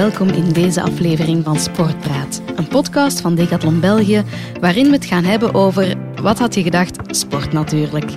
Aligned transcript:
Welkom 0.00 0.28
in 0.28 0.52
deze 0.52 0.82
aflevering 0.82 1.44
van 1.44 1.58
Sportpraat, 1.58 2.40
een 2.56 2.68
podcast 2.68 3.20
van 3.20 3.34
Decathlon 3.34 3.80
België, 3.80 4.24
waarin 4.60 4.86
we 4.86 4.92
het 4.92 5.04
gaan 5.04 5.24
hebben 5.24 5.54
over, 5.54 5.94
wat 6.22 6.38
had 6.38 6.54
je 6.54 6.62
gedacht, 6.62 7.16
sport 7.16 7.52
natuurlijk. 7.52 8.10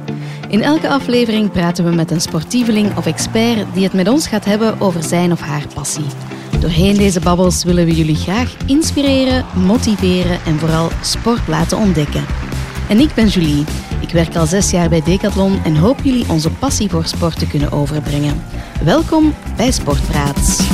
In 0.50 0.62
elke 0.62 0.90
aflevering 0.90 1.52
praten 1.52 1.86
we 1.86 1.96
met 1.96 2.12
een 2.12 2.21
sportieveling 2.21 2.98
of 2.98 3.05
expert 3.05 3.74
die 3.74 3.84
het 3.84 3.94
met 3.94 4.08
ons 4.08 4.28
gaat 4.28 4.46
hebben 4.46 4.82
over 4.82 5.04
zijn 5.04 5.32
of 5.32 5.40
haar 5.40 5.63
passie. 5.74 6.05
Doorheen 6.60 6.98
deze 6.98 7.20
babbels 7.20 7.63
willen 7.63 7.86
we 7.86 7.96
jullie 7.96 8.16
graag 8.16 8.55
inspireren, 8.66 9.46
motiveren 9.66 10.39
en 10.46 10.59
vooral 10.59 10.89
sport 11.02 11.48
laten 11.48 11.78
ontdekken. 11.78 12.25
En 12.89 13.00
ik 13.00 13.14
ben 13.14 13.28
Julie. 13.28 13.66
Ik 14.00 14.09
werk 14.09 14.36
al 14.36 14.46
zes 14.46 14.71
jaar 14.71 14.89
bij 14.89 15.02
Decathlon 15.02 15.64
en 15.64 15.75
hoop 15.75 16.00
jullie 16.04 16.30
onze 16.30 16.50
passie 16.50 16.89
voor 16.89 17.05
sport 17.05 17.39
te 17.39 17.48
kunnen 17.48 17.71
overbrengen. 17.71 18.44
Welkom 18.84 19.34
bij 19.55 19.71
Sportpraat. 19.71 20.66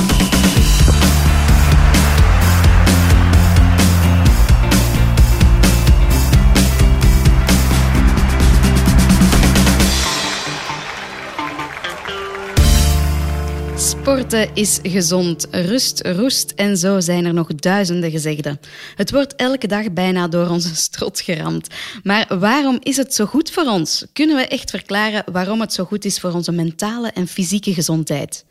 Sporten 14.04 14.54
is 14.54 14.78
gezond. 14.82 15.46
Rust, 15.50 16.06
roest 16.06 16.50
en 16.50 16.76
zo 16.76 17.00
zijn 17.00 17.24
er 17.24 17.34
nog 17.34 17.54
duizenden 17.54 18.10
gezegden. 18.10 18.60
Het 18.94 19.10
wordt 19.10 19.36
elke 19.36 19.66
dag 19.66 19.92
bijna 19.92 20.28
door 20.28 20.48
onze 20.48 20.74
strot 20.74 21.20
geramd. 21.20 21.68
Maar 22.02 22.38
waarom 22.38 22.76
is 22.80 22.96
het 22.96 23.14
zo 23.14 23.24
goed 23.24 23.50
voor 23.50 23.64
ons? 23.64 24.06
Kunnen 24.12 24.36
we 24.36 24.46
echt 24.46 24.70
verklaren 24.70 25.24
waarom 25.32 25.60
het 25.60 25.72
zo 25.72 25.84
goed 25.84 26.04
is 26.04 26.20
voor 26.20 26.32
onze 26.32 26.52
mentale 26.52 27.10
en 27.10 27.26
fysieke 27.26 27.74
gezondheid? 27.74 28.44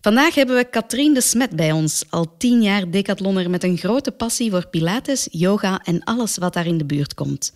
Vandaag 0.00 0.34
hebben 0.34 0.56
we 0.56 0.64
Katrien 0.70 1.14
de 1.14 1.20
Smet 1.20 1.56
bij 1.56 1.72
ons, 1.72 2.04
al 2.10 2.34
tien 2.38 2.62
jaar 2.62 2.90
decathlonner 2.90 3.50
met 3.50 3.64
een 3.64 3.78
grote 3.78 4.10
passie 4.10 4.50
voor 4.50 4.68
pilates, 4.68 5.28
yoga 5.30 5.80
en 5.82 6.04
alles 6.04 6.36
wat 6.36 6.52
daar 6.52 6.66
in 6.66 6.78
de 6.78 6.84
buurt 6.84 7.14
komt. 7.14 7.52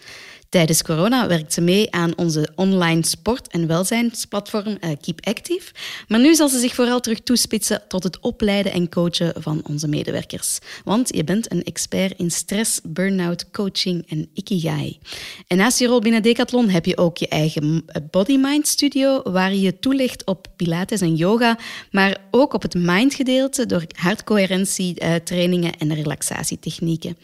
Tijdens 0.49 0.83
corona 0.83 1.27
werkt 1.27 1.53
ze 1.53 1.61
mee 1.61 1.93
aan 1.93 2.17
onze 2.17 2.49
online 2.55 3.07
sport- 3.07 3.49
en 3.49 3.67
welzijnsplatform 3.67 4.77
uh, 4.81 4.91
Keep 5.01 5.27
Active. 5.27 5.73
Maar 6.09 6.21
nu 6.21 6.35
zal 6.35 6.49
ze 6.49 6.59
zich 6.59 6.75
vooral 6.75 7.01
terug 7.01 7.21
toespitsen 7.21 7.83
tot 7.89 8.03
het 8.03 8.21
opleiden 8.21 8.73
en 8.73 8.89
coachen 8.89 9.33
van 9.43 9.61
onze 9.69 9.89
medewerkers. 9.89 10.59
Want 10.85 11.15
je 11.15 11.25
bent 11.25 11.53
een 11.53 11.63
expert 11.63 12.19
in 12.19 12.31
stress, 12.31 12.81
burn-out, 12.83 13.51
coaching 13.51 14.05
en 14.09 14.29
ikigai. 14.35 14.99
En 15.47 15.57
naast 15.57 15.79
je 15.79 15.87
rol 15.87 16.01
binnen 16.01 16.23
Decathlon 16.23 16.69
heb 16.69 16.85
je 16.85 16.97
ook 16.97 17.17
je 17.17 17.29
eigen 17.29 17.85
body-mind 18.11 18.67
studio, 18.67 19.23
waar 19.25 19.55
je 19.55 19.79
toelicht 19.79 20.25
op 20.25 20.47
pilates 20.57 21.01
en 21.01 21.15
yoga, 21.15 21.59
maar 21.91 22.17
ook 22.31 22.55
op 22.55 22.63
het 22.63 22.75
mind-gedeelte 22.75 23.67
door 23.67 23.85
hartcoherentie, 23.97 25.03
uh, 25.03 25.15
trainingen 25.15 25.73
en 25.79 25.95
relaxatietechnieken. 25.95 27.17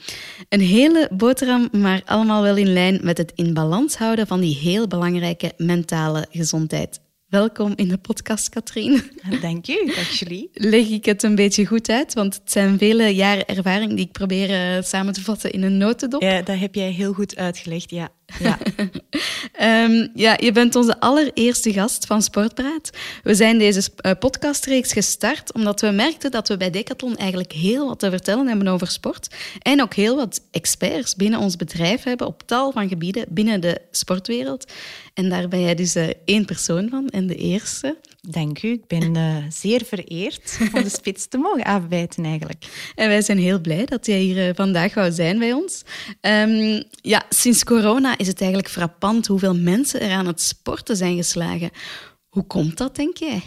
Een 0.49 0.61
hele 0.61 1.09
boterham, 1.13 1.69
maar 1.73 2.03
allemaal 2.05 2.43
wel 2.43 2.57
in 2.57 2.73
lijn 2.73 3.01
met 3.03 3.14
het 3.19 3.33
in 3.35 3.55
balans 3.55 3.97
houden 3.97 4.27
van 4.27 4.41
die 4.41 4.57
heel 4.57 4.87
belangrijke 4.87 5.53
mentale 5.57 6.27
gezondheid. 6.31 7.01
Welkom 7.29 7.73
in 7.77 7.89
de 7.89 7.99
podcast, 7.99 8.49
Katrien. 8.49 9.03
Dank 9.41 9.67
dag 9.67 10.09
Julie. 10.19 10.51
Leg 10.53 10.89
ik 10.89 11.05
het 11.05 11.23
een 11.23 11.35
beetje 11.35 11.67
goed 11.67 11.89
uit? 11.89 12.15
Want 12.15 12.35
het 12.35 12.51
zijn 12.51 12.79
vele 12.79 13.15
jaren 13.15 13.47
ervaring 13.47 13.95
die 13.95 14.05
ik 14.05 14.13
probeer 14.13 14.51
eh, 14.51 14.83
samen 14.83 15.13
te 15.13 15.23
vatten 15.23 15.53
in 15.53 15.63
een 15.63 15.77
notendop. 15.77 16.23
Ja, 16.23 16.43
dat 16.43 16.59
heb 16.59 16.75
jij 16.75 16.91
heel 16.91 17.13
goed 17.13 17.37
uitgelegd, 17.37 17.91
ja. 17.91 18.09
Ja. 18.39 18.59
um, 19.85 20.11
ja, 20.25 20.37
je 20.41 20.53
bent 20.53 20.75
onze 20.75 21.01
allereerste 21.01 21.73
gast 21.73 22.07
van 22.07 22.23
Sportpraat. 22.23 22.91
We 23.23 23.35
zijn 23.35 23.59
deze 23.59 23.83
uh, 24.07 24.13
podcastreeks 24.19 24.93
gestart 24.93 25.53
omdat 25.53 25.81
we 25.81 25.91
merkten 25.91 26.31
dat 26.31 26.49
we 26.49 26.57
bij 26.57 26.71
Decathlon 26.71 27.17
eigenlijk 27.17 27.53
heel 27.53 27.87
wat 27.89 27.99
te 27.99 28.11
vertellen 28.11 28.47
hebben 28.47 28.69
over 28.69 28.87
sport. 28.87 29.35
En 29.63 29.83
ook 29.83 29.95
heel 29.95 30.17
wat 30.17 30.41
experts 30.51 31.17
binnen 31.17 31.41
ons 31.41 31.57
bedrijf 31.57 32.03
hebben 32.03 32.27
op 32.27 32.43
tal 32.47 32.73
van 32.73 32.89
gebieden 32.89 33.27
binnen 33.29 33.61
de 33.61 33.81
sportwereld. 33.91 34.73
En 35.15 35.29
daar 35.29 35.49
ben 35.49 35.61
jij 35.61 35.75
dus 35.75 35.97
uh, 35.97 36.09
één 36.25 36.45
persoon 36.45 36.89
van 36.89 37.09
en 37.09 37.27
de 37.27 37.37
eerste. 37.37 37.97
Dank 38.21 38.63
u. 38.63 38.71
Ik 38.73 38.87
ben 38.87 39.17
uh, 39.17 39.37
zeer 39.49 39.85
vereerd 39.85 40.59
om 40.73 40.83
de 40.83 40.89
spits 40.89 41.27
te 41.29 41.39
mogen 41.39 41.65
afbijten 41.65 42.25
eigenlijk. 42.25 42.65
En 42.95 43.09
wij 43.09 43.23
zijn 43.23 43.39
heel 43.39 43.61
blij 43.61 43.85
dat 43.85 44.07
jij 44.07 44.19
hier 44.19 44.49
uh, 44.49 44.55
vandaag 44.55 44.95
wou 44.95 45.13
zijn 45.13 45.39
bij 45.39 45.53
ons. 45.53 45.83
Um, 46.21 46.83
ja, 47.01 47.23
sinds 47.29 47.65
corona 47.65 48.14
is 48.17 48.27
het 48.27 48.41
eigenlijk 48.41 48.71
frappant 48.71 49.27
hoeveel 49.27 49.55
mensen 49.55 50.01
er 50.01 50.13
aan 50.13 50.27
het 50.27 50.41
sporten 50.41 50.97
zijn 50.97 51.17
geslagen. 51.17 51.71
Hoe 52.29 52.47
komt 52.47 52.77
dat, 52.77 52.97
denk 52.97 53.17
jij? 53.17 53.43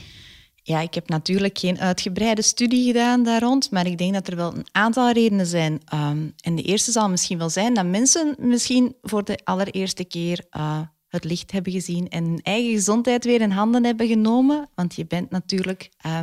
Ja, 0.64 0.82
ik 0.82 0.94
heb 0.94 1.10
natuurlijk 1.10 1.58
geen 1.58 1.80
uitgebreide 1.80 2.42
studie 2.42 2.86
gedaan 2.86 3.24
daar 3.24 3.42
rond, 3.42 3.72
maar 3.72 3.86
ik 3.86 3.98
denk 3.98 4.14
dat 4.14 4.28
er 4.28 4.36
wel 4.36 4.54
een 4.56 4.68
aantal 4.72 5.12
redenen 5.12 5.46
zijn. 5.46 5.82
Um, 5.94 6.34
en 6.42 6.56
de 6.56 6.62
eerste 6.62 6.92
zal 6.92 7.10
misschien 7.10 7.38
wel 7.38 7.50
zijn 7.50 7.74
dat 7.74 7.86
mensen 7.86 8.36
misschien 8.40 8.96
voor 9.02 9.24
de 9.24 9.40
allereerste 9.44 10.04
keer 10.04 10.46
uh, 10.58 10.80
het 11.08 11.24
licht 11.24 11.52
hebben 11.52 11.72
gezien 11.72 12.10
en 12.10 12.24
hun 12.24 12.42
eigen 12.42 12.72
gezondheid 12.72 13.26
weer 13.26 13.42
in 13.42 13.52
handen 13.52 13.86
hebben 13.86 14.08
genomen. 14.08 14.70
Want 14.76 14.96
je 14.96 15.06
bent 15.06 15.30
natuurlijk 15.30 15.90
uh, 16.06 16.20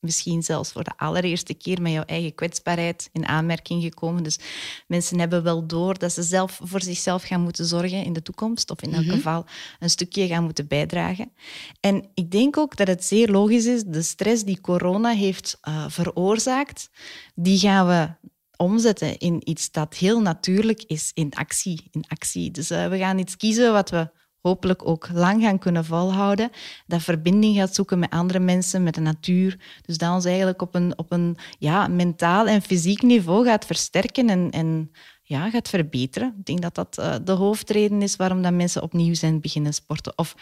misschien 0.00 0.42
zelfs 0.42 0.72
voor 0.72 0.84
de 0.84 0.96
allereerste 0.96 1.54
keer 1.54 1.82
met 1.82 1.92
jouw 1.92 2.04
eigen 2.04 2.34
kwetsbaarheid 2.34 3.08
in 3.12 3.26
aanmerking 3.26 3.82
gekomen. 3.82 4.22
Dus 4.22 4.38
mensen 4.86 5.18
hebben 5.18 5.42
wel 5.42 5.66
door 5.66 5.98
dat 5.98 6.12
ze 6.12 6.22
zelf 6.22 6.60
voor 6.62 6.82
zichzelf 6.82 7.22
gaan 7.22 7.40
moeten 7.40 7.66
zorgen 7.66 8.04
in 8.04 8.12
de 8.12 8.22
toekomst, 8.22 8.70
of 8.70 8.82
in 8.82 8.92
elk 8.92 9.02
mm 9.02 9.08
-hmm. 9.08 9.16
geval 9.16 9.46
een 9.78 9.90
stukje 9.90 10.26
gaan 10.26 10.44
moeten 10.44 10.66
bijdragen. 10.66 11.32
En 11.80 12.08
ik 12.14 12.30
denk 12.30 12.56
ook 12.56 12.76
dat 12.76 12.86
het 12.86 13.04
zeer 13.04 13.30
logisch 13.30 13.66
is, 13.66 13.82
de 13.84 14.02
stress 14.02 14.44
die 14.44 14.60
corona 14.60 15.10
heeft 15.10 15.58
uh, 15.68 15.84
veroorzaakt, 15.88 16.90
die 17.34 17.58
gaan 17.58 17.86
we 17.86 18.28
omzetten 18.56 19.18
in 19.18 19.50
iets 19.50 19.70
dat 19.70 19.94
heel 19.94 20.20
natuurlijk 20.20 20.82
is, 20.82 21.10
in 21.14 21.32
actie. 21.34 21.88
In 21.90 22.04
actie. 22.08 22.50
Dus 22.50 22.70
uh, 22.70 22.88
we 22.88 22.98
gaan 22.98 23.18
iets 23.18 23.36
kiezen 23.36 23.72
wat 23.72 23.90
we 23.90 24.10
hopelijk 24.46 24.88
ook 24.88 25.08
lang 25.12 25.42
gaan 25.42 25.58
kunnen 25.58 25.84
volhouden. 25.84 26.50
Dat 26.86 27.02
verbinding 27.02 27.56
gaat 27.56 27.74
zoeken 27.74 27.98
met 27.98 28.10
andere 28.10 28.38
mensen, 28.38 28.82
met 28.82 28.94
de 28.94 29.00
natuur. 29.00 29.58
Dus 29.86 29.98
dat 29.98 30.10
ons 30.10 30.24
eigenlijk 30.24 30.62
op 30.62 30.74
een, 30.74 30.98
op 30.98 31.12
een 31.12 31.36
ja, 31.58 31.88
mentaal 31.88 32.46
en 32.46 32.62
fysiek 32.62 33.02
niveau 33.02 33.44
gaat 33.44 33.66
versterken 33.66 34.28
en, 34.28 34.50
en 34.50 34.90
ja, 35.22 35.50
gaat 35.50 35.68
verbeteren. 35.68 36.34
Ik 36.38 36.46
denk 36.46 36.62
dat 36.62 36.74
dat 36.74 36.96
uh, 37.00 37.14
de 37.24 37.32
hoofdreden 37.32 38.02
is 38.02 38.16
waarom 38.16 38.42
dat 38.42 38.52
mensen 38.52 38.82
opnieuw 38.82 39.14
zijn 39.14 39.40
beginnen 39.40 39.74
sporten. 39.74 40.12
Of 40.16 40.34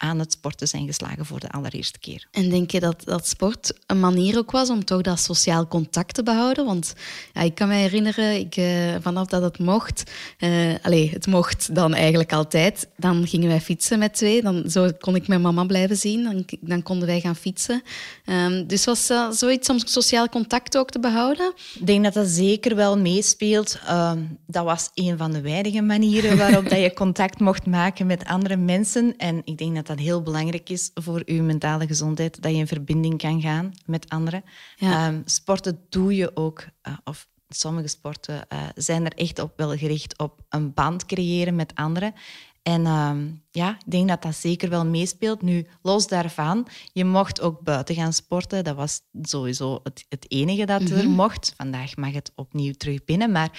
aan 0.00 0.18
het 0.18 0.32
sporten 0.32 0.68
zijn 0.68 0.86
geslagen 0.86 1.26
voor 1.26 1.40
de 1.40 1.50
allereerste 1.50 1.98
keer. 1.98 2.26
En 2.30 2.48
denk 2.48 2.70
je 2.70 2.80
dat, 2.80 3.04
dat 3.04 3.28
sport 3.28 3.72
een 3.86 4.00
manier 4.00 4.38
ook 4.38 4.50
was 4.50 4.70
om 4.70 4.84
toch 4.84 5.00
dat 5.00 5.20
sociaal 5.20 5.68
contact 5.68 6.14
te 6.14 6.22
behouden? 6.22 6.64
Want 6.64 6.94
ja, 7.32 7.40
ik 7.40 7.54
kan 7.54 7.68
me 7.68 7.74
herinneren, 7.74 8.38
ik, 8.38 8.56
uh, 8.56 8.94
vanaf 9.00 9.26
dat 9.26 9.42
het 9.42 9.58
mocht, 9.58 10.10
uh, 10.38 10.74
allez, 10.82 11.12
het 11.12 11.26
mocht 11.26 11.74
dan 11.74 11.94
eigenlijk 11.94 12.32
altijd, 12.32 12.88
dan 12.96 13.26
gingen 13.26 13.48
wij 13.48 13.60
fietsen 13.60 13.98
met 13.98 14.14
twee. 14.14 14.42
Dan, 14.42 14.70
zo 14.70 14.90
kon 14.98 15.16
ik 15.16 15.28
mijn 15.28 15.40
mama 15.40 15.64
blijven 15.64 15.96
zien, 15.96 16.22
dan, 16.22 16.44
dan 16.60 16.82
konden 16.82 17.06
wij 17.06 17.20
gaan 17.20 17.36
fietsen. 17.36 17.82
Um, 18.26 18.66
dus 18.66 18.84
was 18.84 19.10
uh, 19.10 19.30
zoiets 19.30 19.68
om 19.68 19.78
sociaal 19.78 20.28
contact 20.28 20.76
ook 20.76 20.90
te 20.90 21.00
behouden? 21.00 21.52
Ik 21.74 21.86
denk 21.86 22.04
dat 22.04 22.14
dat 22.14 22.28
zeker 22.28 22.76
wel 22.76 22.98
meespeelt. 22.98 23.78
Um, 23.90 24.38
dat 24.46 24.64
was 24.64 24.90
een 24.94 25.18
van 25.18 25.32
de 25.32 25.40
weinige 25.40 25.82
manieren 25.82 26.36
waarop 26.36 26.68
dat 26.68 26.80
je 26.80 26.94
contact 26.94 27.40
mocht 27.40 27.66
maken 27.66 28.06
met 28.06 28.24
andere 28.24 28.56
mensen. 28.56 29.14
En 29.16 29.42
ik 29.44 29.58
denk 29.58 29.74
dat 29.74 29.86
dat 29.90 29.98
heel 29.98 30.22
belangrijk 30.22 30.68
is 30.68 30.90
voor 30.94 31.22
je 31.24 31.42
mentale 31.42 31.86
gezondheid, 31.86 32.42
dat 32.42 32.52
je 32.52 32.58
in 32.58 32.66
verbinding 32.66 33.18
kan 33.18 33.40
gaan 33.40 33.72
met 33.86 34.08
anderen. 34.08 34.44
Ja. 34.76 35.08
Um, 35.08 35.22
sporten 35.24 35.80
doe 35.88 36.16
je 36.16 36.36
ook, 36.36 36.66
uh, 36.88 36.94
of 37.04 37.28
sommige 37.48 37.88
sporten 37.88 38.46
uh, 38.52 38.62
zijn 38.74 39.04
er 39.04 39.12
echt 39.12 39.38
op 39.38 39.52
wel 39.56 39.76
gericht 39.76 40.18
op 40.18 40.40
een 40.48 40.74
band 40.74 41.06
creëren 41.06 41.54
met 41.54 41.74
anderen. 41.74 42.14
En 42.62 42.86
um, 42.86 43.42
ja, 43.50 43.70
ik 43.70 43.90
denk 43.90 44.08
dat 44.08 44.22
dat 44.22 44.34
zeker 44.34 44.68
wel 44.68 44.86
meespeelt. 44.86 45.42
Nu, 45.42 45.66
los 45.82 46.06
daarvan, 46.06 46.66
je 46.92 47.04
mocht 47.04 47.40
ook 47.40 47.60
buiten 47.60 47.94
gaan 47.94 48.12
sporten. 48.12 48.64
Dat 48.64 48.76
was 48.76 49.00
sowieso 49.22 49.80
het, 49.82 50.04
het 50.08 50.30
enige 50.30 50.64
dat 50.64 50.90
er 50.90 51.10
mocht. 51.10 51.52
Vandaag 51.56 51.96
mag 51.96 52.12
het 52.12 52.32
opnieuw 52.34 52.72
terug 52.72 53.04
binnen. 53.04 53.32
Maar 53.32 53.50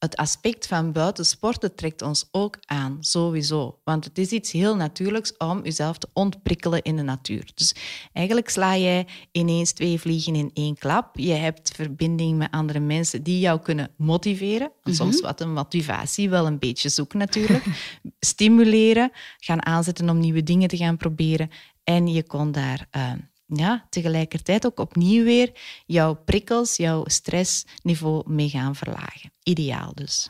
het 0.00 0.16
aspect 0.16 0.66
van 0.66 0.92
buiten 0.92 1.24
sporten 1.24 1.74
trekt 1.74 2.02
ons 2.02 2.28
ook 2.30 2.58
aan, 2.66 2.96
sowieso. 3.00 3.80
Want 3.84 4.04
het 4.04 4.18
is 4.18 4.30
iets 4.30 4.52
heel 4.52 4.76
natuurlijks 4.76 5.36
om 5.36 5.64
jezelf 5.64 5.98
te 5.98 6.08
ontprikkelen 6.12 6.82
in 6.82 6.96
de 6.96 7.02
natuur. 7.02 7.50
Dus 7.54 7.74
eigenlijk 8.12 8.48
sla 8.48 8.76
jij 8.76 9.06
ineens 9.32 9.72
twee 9.72 10.00
vliegen 10.00 10.34
in 10.34 10.50
één 10.54 10.78
klap. 10.78 11.18
Je 11.18 11.32
hebt 11.32 11.72
verbinding 11.74 12.38
met 12.38 12.50
andere 12.50 12.80
mensen 12.80 13.22
die 13.22 13.38
jou 13.38 13.60
kunnen 13.60 13.90
motiveren. 13.96 14.72
Soms 14.84 15.20
wat 15.20 15.40
een 15.40 15.52
motivatie 15.52 16.30
wel 16.30 16.46
een 16.46 16.58
beetje 16.58 16.88
zoeken 16.88 17.18
natuurlijk. 17.18 17.64
Stimuleren, 18.20 19.10
gaan 19.40 19.66
aanzetten 19.66 20.08
om 20.08 20.18
nieuwe 20.18 20.42
dingen 20.42 20.68
te 20.68 20.76
gaan 20.76 20.96
proberen. 20.96 21.50
En 21.84 22.06
je 22.06 22.22
kon 22.22 22.52
daar... 22.52 22.86
Uh, 22.96 23.12
ja, 23.52 23.86
tegelijkertijd 23.88 24.66
ook 24.66 24.80
opnieuw 24.80 25.24
weer 25.24 25.52
jouw 25.86 26.14
prikkels, 26.24 26.76
jouw 26.76 27.02
stressniveau 27.06 28.22
mee 28.26 28.48
gaan 28.48 28.76
verlagen. 28.76 29.32
Ideaal 29.42 29.92
dus. 29.94 30.28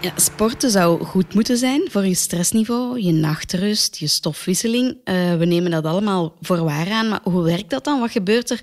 Ja, 0.00 0.12
sporten 0.16 0.70
zou 0.70 1.04
goed 1.04 1.34
moeten 1.34 1.56
zijn 1.56 1.90
voor 1.90 2.06
je 2.06 2.14
stressniveau, 2.14 3.00
je 3.00 3.12
nachtrust, 3.12 3.96
je 3.96 4.06
stofwisseling. 4.06 4.96
Uh, 5.04 5.36
we 5.36 5.44
nemen 5.44 5.70
dat 5.70 5.84
allemaal 5.84 6.34
voor 6.40 6.64
waar 6.64 6.90
aan, 6.90 7.08
maar 7.08 7.20
hoe 7.22 7.42
werkt 7.42 7.70
dat 7.70 7.84
dan? 7.84 8.00
Wat 8.00 8.10
gebeurt 8.10 8.50
er 8.50 8.60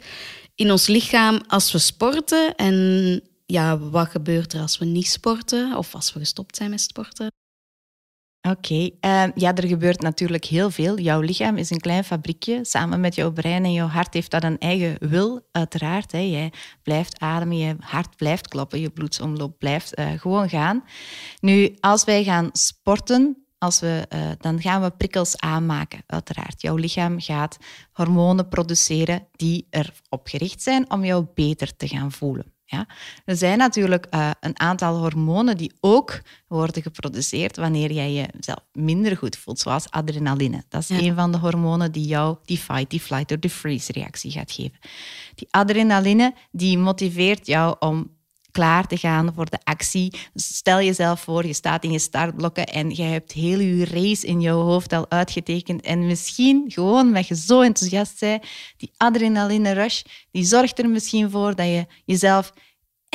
in 0.55 0.71
ons 0.71 0.87
lichaam 0.87 1.41
als 1.47 1.71
we 1.71 1.77
sporten? 1.77 2.55
En 2.55 3.21
ja, 3.45 3.79
wat 3.79 4.07
gebeurt 4.07 4.53
er 4.53 4.61
als 4.61 4.77
we 4.77 4.85
niet 4.85 5.07
sporten 5.07 5.77
of 5.77 5.95
als 5.95 6.13
we 6.13 6.19
gestopt 6.19 6.55
zijn 6.55 6.69
met 6.69 6.81
sporten? 6.81 7.31
Oké, 8.49 8.89
ehm, 8.99 9.31
ja, 9.35 9.55
er 9.55 9.67
gebeurt 9.67 10.01
natuurlijk 10.01 10.45
heel 10.45 10.69
veel. 10.69 10.99
Jouw 10.99 11.19
lichaam 11.19 11.57
is 11.57 11.69
een 11.69 11.79
klein 11.79 12.03
fabriekje. 12.03 12.59
Samen 12.65 12.99
met 12.99 13.15
jouw 13.15 13.31
brein 13.31 13.63
en 13.63 13.73
jouw 13.73 13.87
hart 13.87 14.13
heeft 14.13 14.31
dat 14.31 14.43
een 14.43 14.57
eigen 14.57 15.09
wil, 15.09 15.47
uiteraard. 15.51 16.11
Hè. 16.11 16.19
Jij 16.19 16.51
blijft 16.83 17.19
ademen, 17.19 17.57
je 17.57 17.75
hart 17.79 18.15
blijft 18.15 18.47
kloppen, 18.47 18.79
je 18.79 18.89
bloedsomloop 18.89 19.59
blijft 19.59 19.99
uh, 19.99 20.11
gewoon 20.11 20.49
gaan. 20.49 20.83
Nu, 21.39 21.75
als 21.79 22.03
wij 22.03 22.23
gaan 22.23 22.49
sporten, 22.51 23.45
als 23.57 23.79
we, 23.79 24.05
uh, 24.13 24.31
dan 24.37 24.61
gaan 24.61 24.81
we 24.81 24.91
prikkels 24.91 25.37
aanmaken, 25.37 26.03
uiteraard. 26.05 26.61
Jouw 26.61 26.75
lichaam 26.75 27.21
gaat 27.21 27.57
hormonen 27.91 28.47
produceren 28.47 29.27
die 29.31 29.67
erop 29.69 30.27
gericht 30.27 30.61
zijn 30.61 30.91
om 30.91 31.05
jou 31.05 31.25
beter 31.33 31.75
te 31.75 31.87
gaan 31.87 32.11
voelen. 32.11 32.54
Ja? 32.65 32.87
Er 33.25 33.35
zijn 33.35 33.57
natuurlijk 33.57 34.07
uh, 34.11 34.29
een 34.39 34.59
aantal 34.59 34.97
hormonen 34.97 35.57
die 35.57 35.71
ook 35.79 36.21
worden 36.47 36.81
geproduceerd 36.81 37.57
wanneer 37.57 37.91
jij 37.91 38.13
jezelf 38.13 38.59
minder 38.73 39.17
goed 39.17 39.37
voelt, 39.37 39.59
zoals 39.59 39.89
adrenaline. 39.89 40.63
Dat 40.69 40.81
is 40.81 40.89
een 40.89 41.15
van 41.15 41.31
de 41.31 41.37
hormonen 41.37 41.91
die 41.91 42.05
jou 42.05 42.37
die 42.45 42.57
fight, 42.57 42.89
die 42.89 42.99
flight 42.99 43.31
or 43.31 43.39
die 43.39 43.49
freeze 43.49 43.91
reactie 43.91 44.31
gaat 44.31 44.51
geven. 44.51 44.79
Die 45.35 45.47
adrenaline 45.51 46.33
die 46.51 46.77
motiveert 46.77 47.47
jou 47.47 47.75
om 47.79 48.14
klaar 48.55 48.87
te 48.87 48.97
gaan 48.97 49.31
voor 49.35 49.49
de 49.49 49.59
actie. 49.63 50.13
Stel 50.35 50.81
jezelf 50.81 51.19
voor, 51.19 51.45
je 51.45 51.53
staat 51.53 51.83
in 51.83 51.91
je 51.91 51.99
startblokken 51.99 52.65
en 52.65 52.89
je 52.89 53.03
hebt 53.03 53.31
heel 53.31 53.59
je 53.59 53.85
race 53.85 54.27
in 54.27 54.41
jouw 54.41 54.61
hoofd 54.61 54.93
al 54.93 55.05
uitgetekend. 55.09 55.81
En 55.81 56.05
misschien, 56.05 56.63
gewoon 56.67 57.07
omdat 57.07 57.27
je 57.27 57.35
zo 57.35 57.61
enthousiast 57.61 58.19
bent, 58.19 58.45
die 58.77 58.91
adrenaline 58.97 59.71
rush, 59.71 60.01
die 60.31 60.43
zorgt 60.43 60.79
er 60.79 60.89
misschien 60.89 61.29
voor 61.29 61.55
dat 61.55 61.65
je 61.65 61.85
jezelf 62.05 62.53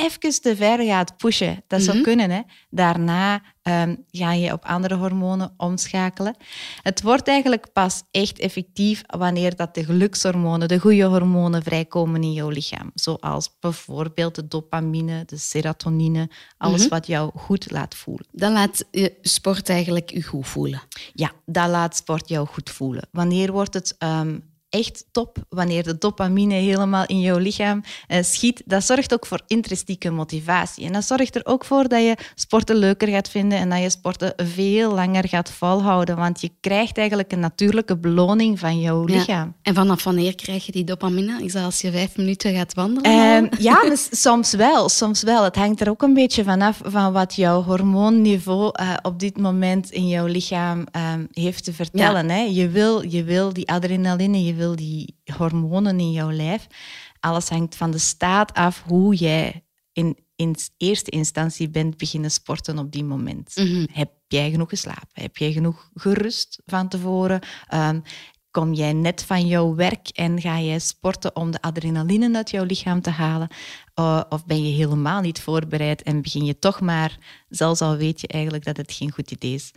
even 0.01 0.41
te 0.41 0.55
ver 0.55 0.79
gaat 0.79 1.17
pushen. 1.17 1.63
Dat 1.67 1.81
zou 1.81 1.95
mhm. 1.95 2.05
kunnen. 2.05 2.29
Hè? 2.29 2.41
Daarna 2.69 3.41
um, 3.63 4.05
ga 4.11 4.33
je 4.33 4.53
op 4.53 4.65
andere 4.65 4.95
hormonen 4.95 5.53
omschakelen. 5.57 6.35
Het 6.81 7.01
wordt 7.01 7.27
eigenlijk 7.27 7.73
pas 7.73 8.03
echt 8.11 8.39
effectief 8.39 9.03
wanneer 9.07 9.55
dat 9.55 9.75
de 9.75 9.83
gelukshormonen, 9.83 10.67
de 10.67 10.79
goede 10.79 11.03
hormonen, 11.03 11.63
vrijkomen 11.63 12.23
in 12.23 12.33
jouw 12.33 12.49
lichaam. 12.49 12.91
Zoals 12.93 13.49
bijvoorbeeld 13.59 14.35
de 14.35 14.47
dopamine, 14.47 15.23
de 15.25 15.37
serotonine, 15.37 16.29
alles 16.57 16.81
mhm. 16.81 16.89
wat 16.89 17.07
jou 17.07 17.31
goed 17.35 17.71
laat 17.71 17.95
voelen. 17.95 18.25
Dan 18.31 18.51
laat 18.53 18.85
sport 19.21 19.69
eigenlijk 19.69 20.09
je 20.09 20.23
goed 20.23 20.47
voelen? 20.47 20.81
Ja, 21.13 21.31
dat 21.45 21.69
laat 21.69 21.95
sport 21.95 22.29
jou 22.29 22.47
goed 22.47 22.69
voelen. 22.69 23.07
Wanneer 23.11 23.51
wordt 23.51 23.73
het 23.73 23.95
ehm, 23.97 24.37
echt 24.71 25.05
top 25.11 25.37
wanneer 25.49 25.83
de 25.83 25.97
dopamine 25.97 26.53
helemaal 26.53 27.05
in 27.05 27.19
jouw 27.19 27.37
lichaam 27.37 27.83
uh, 28.07 28.17
schiet. 28.21 28.61
Dat 28.65 28.83
zorgt 28.83 29.13
ook 29.13 29.25
voor 29.25 29.41
intrinsieke 29.47 30.09
motivatie. 30.09 30.85
En 30.85 30.93
dat 30.93 31.05
zorgt 31.05 31.35
er 31.35 31.45
ook 31.45 31.65
voor 31.65 31.87
dat 31.87 32.01
je 32.01 32.17
sporten 32.35 32.75
leuker 32.75 33.07
gaat 33.07 33.29
vinden 33.29 33.57
en 33.57 33.69
dat 33.69 33.81
je 33.81 33.89
sporten 33.89 34.33
veel 34.35 34.93
langer 34.93 35.27
gaat 35.27 35.51
volhouden. 35.51 36.15
Want 36.15 36.41
je 36.41 36.51
krijgt 36.59 36.97
eigenlijk 36.97 37.31
een 37.31 37.39
natuurlijke 37.39 37.97
beloning 37.97 38.59
van 38.59 38.79
jouw 38.79 39.03
lichaam. 39.03 39.53
En 39.61 39.73
vanaf 39.73 40.03
wanneer 40.03 40.35
krijg 40.35 40.65
je 40.65 40.71
die 40.71 40.83
dopamine? 40.83 41.43
Is 41.43 41.53
dat 41.53 41.63
als 41.63 41.81
je 41.81 41.91
vijf 41.91 42.17
minuten 42.17 42.53
gaat 42.53 42.73
wandelen? 42.73 43.43
Uh, 43.43 43.59
ja, 43.59 43.95
soms 44.11 44.53
wel. 44.53 44.89
Soms 44.89 45.23
wel. 45.23 45.43
Het 45.43 45.55
hangt 45.55 45.81
er 45.81 45.89
ook 45.89 46.01
een 46.01 46.13
beetje 46.13 46.43
vanaf 46.43 46.81
van 46.83 47.13
wat 47.13 47.35
jouw 47.35 47.63
hormoonniveau 47.63 48.73
uh, 48.81 48.93
op 49.01 49.19
dit 49.19 49.37
moment 49.37 49.91
in 49.91 50.07
jouw 50.07 50.25
lichaam 50.25 50.83
ehm, 50.91 51.25
heeft 51.31 51.63
te 51.63 51.73
vertellen. 51.73 52.29
Hè? 52.29 52.41
Je, 52.41 52.69
wil, 52.69 53.07
je 53.07 53.23
wil 53.23 53.53
die 53.53 53.69
adrenaline, 53.69 54.43
je 54.43 54.53
wil 54.53 54.60
die 54.69 55.19
hormonen 55.37 55.99
in 55.99 56.11
jouw 56.11 56.31
lijf. 56.31 56.67
Alles 57.19 57.49
hangt 57.49 57.75
van 57.75 57.91
de 57.91 57.97
staat 57.97 58.53
af 58.53 58.83
hoe 58.87 59.15
jij 59.15 59.63
in, 59.93 60.17
in 60.35 60.55
eerste 60.77 61.11
instantie 61.11 61.69
bent 61.69 61.97
beginnen 61.97 62.31
sporten 62.31 62.77
op 62.77 62.91
die 62.91 63.03
moment. 63.03 63.55
Mhm. 63.55 63.85
Heb 63.91 64.11
jij 64.27 64.51
genoeg 64.51 64.69
geslapen? 64.69 65.21
Heb 65.21 65.37
jij 65.37 65.51
genoeg 65.51 65.89
gerust 65.93 66.61
van 66.65 66.87
tevoren? 66.87 67.39
Ehm, 67.67 67.99
kom 68.51 68.73
jij 68.73 68.93
net 68.93 69.23
van 69.23 69.47
jouw 69.47 69.75
werk 69.75 70.07
en 70.07 70.41
ga 70.41 70.59
jij 70.59 70.79
sporten 70.79 71.35
om 71.35 71.51
de 71.51 71.61
adrenaline 71.61 72.35
uit 72.35 72.49
jouw 72.49 72.63
lichaam 72.63 73.01
te 73.01 73.09
halen? 73.09 73.47
Uh, 73.99 74.21
of 74.29 74.45
ben 74.45 74.63
je 74.63 74.73
helemaal 74.73 75.21
niet 75.21 75.41
voorbereid 75.41 76.03
en 76.03 76.21
begin 76.21 76.45
je 76.45 76.59
toch 76.59 76.81
maar, 76.81 77.17
zelfs 77.49 77.81
al 77.81 77.95
weet 77.95 78.21
je 78.21 78.27
eigenlijk 78.27 78.63
dat 78.63 78.77
het 78.77 78.91
geen 78.91 79.11
goed 79.11 79.31
idee 79.31 79.53
is, 79.53 79.71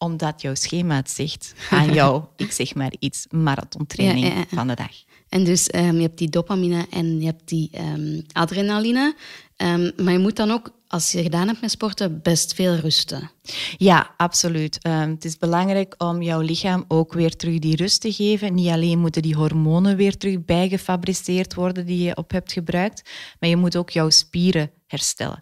omdat 0.00 0.40
jouw 0.40 0.54
schema 0.54 0.96
het 0.96 1.10
zegt 1.10 1.54
aan 1.70 1.92
jou, 2.00 2.24
ik 2.36 2.52
zeg 2.52 2.74
maar 2.74 2.92
iets, 2.98 3.26
marathontraining 3.30 4.26
ja, 4.26 4.44
van 4.48 4.66
de 4.66 4.74
dag. 4.74 4.92
En 5.28 5.44
dus 5.44 5.74
um, 5.74 5.94
je 5.94 6.02
hebt 6.02 6.18
die 6.18 6.28
dopamine 6.28 6.86
en 6.90 7.20
je 7.20 7.26
hebt 7.26 7.48
die 7.48 7.70
um, 7.78 8.22
adrenaline. 8.32 9.14
Um, 9.56 9.92
maar 9.96 10.12
je 10.12 10.18
moet 10.18 10.36
dan 10.36 10.50
ook, 10.50 10.72
als 10.88 11.12
je 11.12 11.22
gedaan 11.22 11.46
hebt 11.46 11.60
met 11.60 11.70
sporten, 11.70 12.22
best 12.22 12.54
veel 12.54 12.74
rusten. 12.74 13.30
Ja, 13.76 14.14
absoluut. 14.16 14.78
het 14.82 15.24
is 15.24 15.38
belangrijk 15.38 15.94
om 15.98 16.22
jouw 16.22 16.40
lichaam 16.40 16.84
ook 16.88 17.12
weer 17.12 17.36
terug 17.36 17.58
die 17.58 17.76
rust 17.76 18.00
te 18.00 18.12
geven. 18.12 18.54
Niet 18.54 18.68
alleen 18.68 18.98
moeten 18.98 19.22
die 19.22 19.34
hormonen 19.34 19.96
weer 19.96 20.16
terug 20.16 20.44
bijgefabriceerd 20.44 21.54
worden 21.54 21.86
die 21.86 22.02
je 22.02 22.16
op 22.16 22.30
hebt 22.30 22.52
gebruikt, 22.52 23.10
maar 23.40 23.50
je 23.50 23.56
moet 23.56 23.76
ook 23.76 23.90
jouw 23.90 24.10
spieren 24.10 24.70
herstellen. 24.86 25.40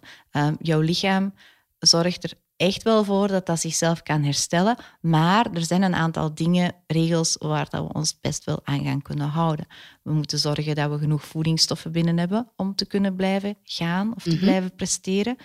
jouw 0.61 0.79
lichaam 0.79 1.33
zorgt 1.79 2.23
er 2.23 2.33
echt 2.59 2.83
wel 2.83 3.03
voor 3.03 3.27
dat 3.27 3.45
dat 3.45 3.59
zichzelf 3.59 4.03
kan 4.03 4.23
herstellen. 4.23 4.77
Maar 5.01 5.51
er 5.53 5.65
zijn 5.65 5.81
een 5.81 5.95
aantal 5.95 6.33
dingen, 6.33 6.75
regels, 6.87 7.35
waar 7.39 7.69
dat 7.69 7.87
we 7.87 7.93
ons 7.93 8.19
best 8.21 8.43
wel 8.43 8.59
aan 8.63 8.83
gaan 8.83 9.01
kunnen 9.01 9.27
houden. 9.27 9.67
We 10.03 10.13
moeten 10.13 10.39
zorgen 10.39 10.75
dat 10.75 10.89
we 10.91 10.97
genoeg 10.97 11.25
voedingsstoffen 11.25 11.91
binnen 11.91 12.17
hebben 12.17 12.51
om 12.55 12.75
te 12.75 12.85
kunnen 12.85 13.15
blijven 13.15 13.57
gaan 13.63 14.15
of 14.15 14.23
te 14.23 14.29
mhm. 14.29 14.39
blijven 14.39 14.75
presteren. 14.75 15.35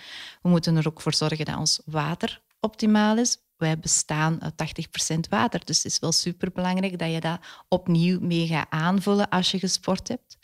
We 0.41 0.49
moeten 0.49 0.75
er 0.75 0.87
ook 0.87 1.01
voor 1.01 1.13
zorgen 1.13 1.45
dat 1.45 1.57
ons 1.57 1.81
water 1.85 2.41
optimaal 2.59 3.17
is. 3.17 3.37
Wij 3.57 3.79
bestaan 3.79 4.41
uit 4.41 4.85
80% 5.15 5.19
water, 5.29 5.65
dus 5.65 5.77
het 5.77 5.91
is 5.91 5.99
wel 5.99 6.11
superbelangrijk 6.11 6.99
dat 6.99 7.11
je 7.11 7.19
dat 7.19 7.39
opnieuw 7.67 8.19
mee 8.19 8.47
gaat 8.47 8.67
aanvullen 8.69 9.29
als 9.29 9.51
je 9.51 9.59
gesport 9.59 10.07
hebt. 10.07 10.37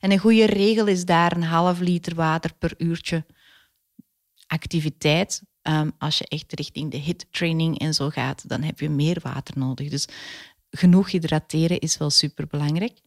En 0.00 0.10
een 0.10 0.18
goede 0.18 0.46
regel 0.46 0.86
is 0.86 1.04
daar 1.04 1.36
een 1.36 1.42
half 1.42 1.78
liter 1.78 2.14
water 2.14 2.54
per 2.54 2.74
uurtje 2.78 3.26
activiteit 4.46 5.42
Ehm, 5.64 5.90
als 5.98 6.18
je 6.18 6.26
echt 6.28 6.52
richting 6.52 6.90
de 6.90 6.96
hit 6.96 7.26
training 7.30 7.78
en 7.78 7.94
zo 7.94 8.08
gaat, 8.10 8.48
dan 8.48 8.62
heb 8.62 8.80
je 8.80 8.88
meer 8.88 9.18
water 9.22 9.58
nodig. 9.58 9.88
Dus 9.88 10.06
genoeg 10.70 11.10
hydrateren 11.10 11.78
is 11.78 11.96
wel 11.96 12.10
super 12.10 12.46
belangrijk. 12.46 12.98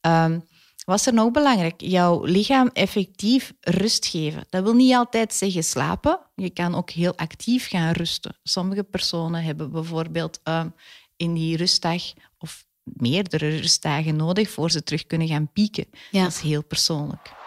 Um, 0.00 0.44
wat 0.84 0.98
is 0.98 1.06
er 1.06 1.14
nog 1.14 1.30
belangrijk? 1.30 1.80
Jouw 1.80 2.24
lichaam 2.24 2.70
effectief 2.72 3.52
rust 3.60 4.06
geven. 4.06 4.46
Dat 4.48 4.62
wil 4.62 4.72
niet 4.72 4.94
altijd 4.94 5.34
zeggen 5.34 5.64
slapen. 5.64 6.18
Je 6.34 6.50
kan 6.50 6.74
ook 6.74 6.90
heel 6.90 7.16
actief 7.16 7.68
gaan 7.68 7.92
rusten. 7.92 8.36
Sommige 8.42 8.82
personen 8.82 9.42
hebben 9.42 9.70
bijvoorbeeld 9.70 10.40
ehm, 10.42 10.68
in 11.16 11.34
die 11.34 11.56
rustdag 11.56 12.02
of 12.38 12.64
meerdere 12.82 13.48
rustdagen 13.48 14.16
nodig 14.16 14.50
voor 14.50 14.70
ze 14.70 14.82
terug 14.82 15.06
kunnen 15.06 15.28
gaan 15.28 15.52
pieken. 15.52 15.86
Dat 16.10 16.28
is 16.28 16.40
heel 16.40 16.64
persoonlijk. 16.64 17.39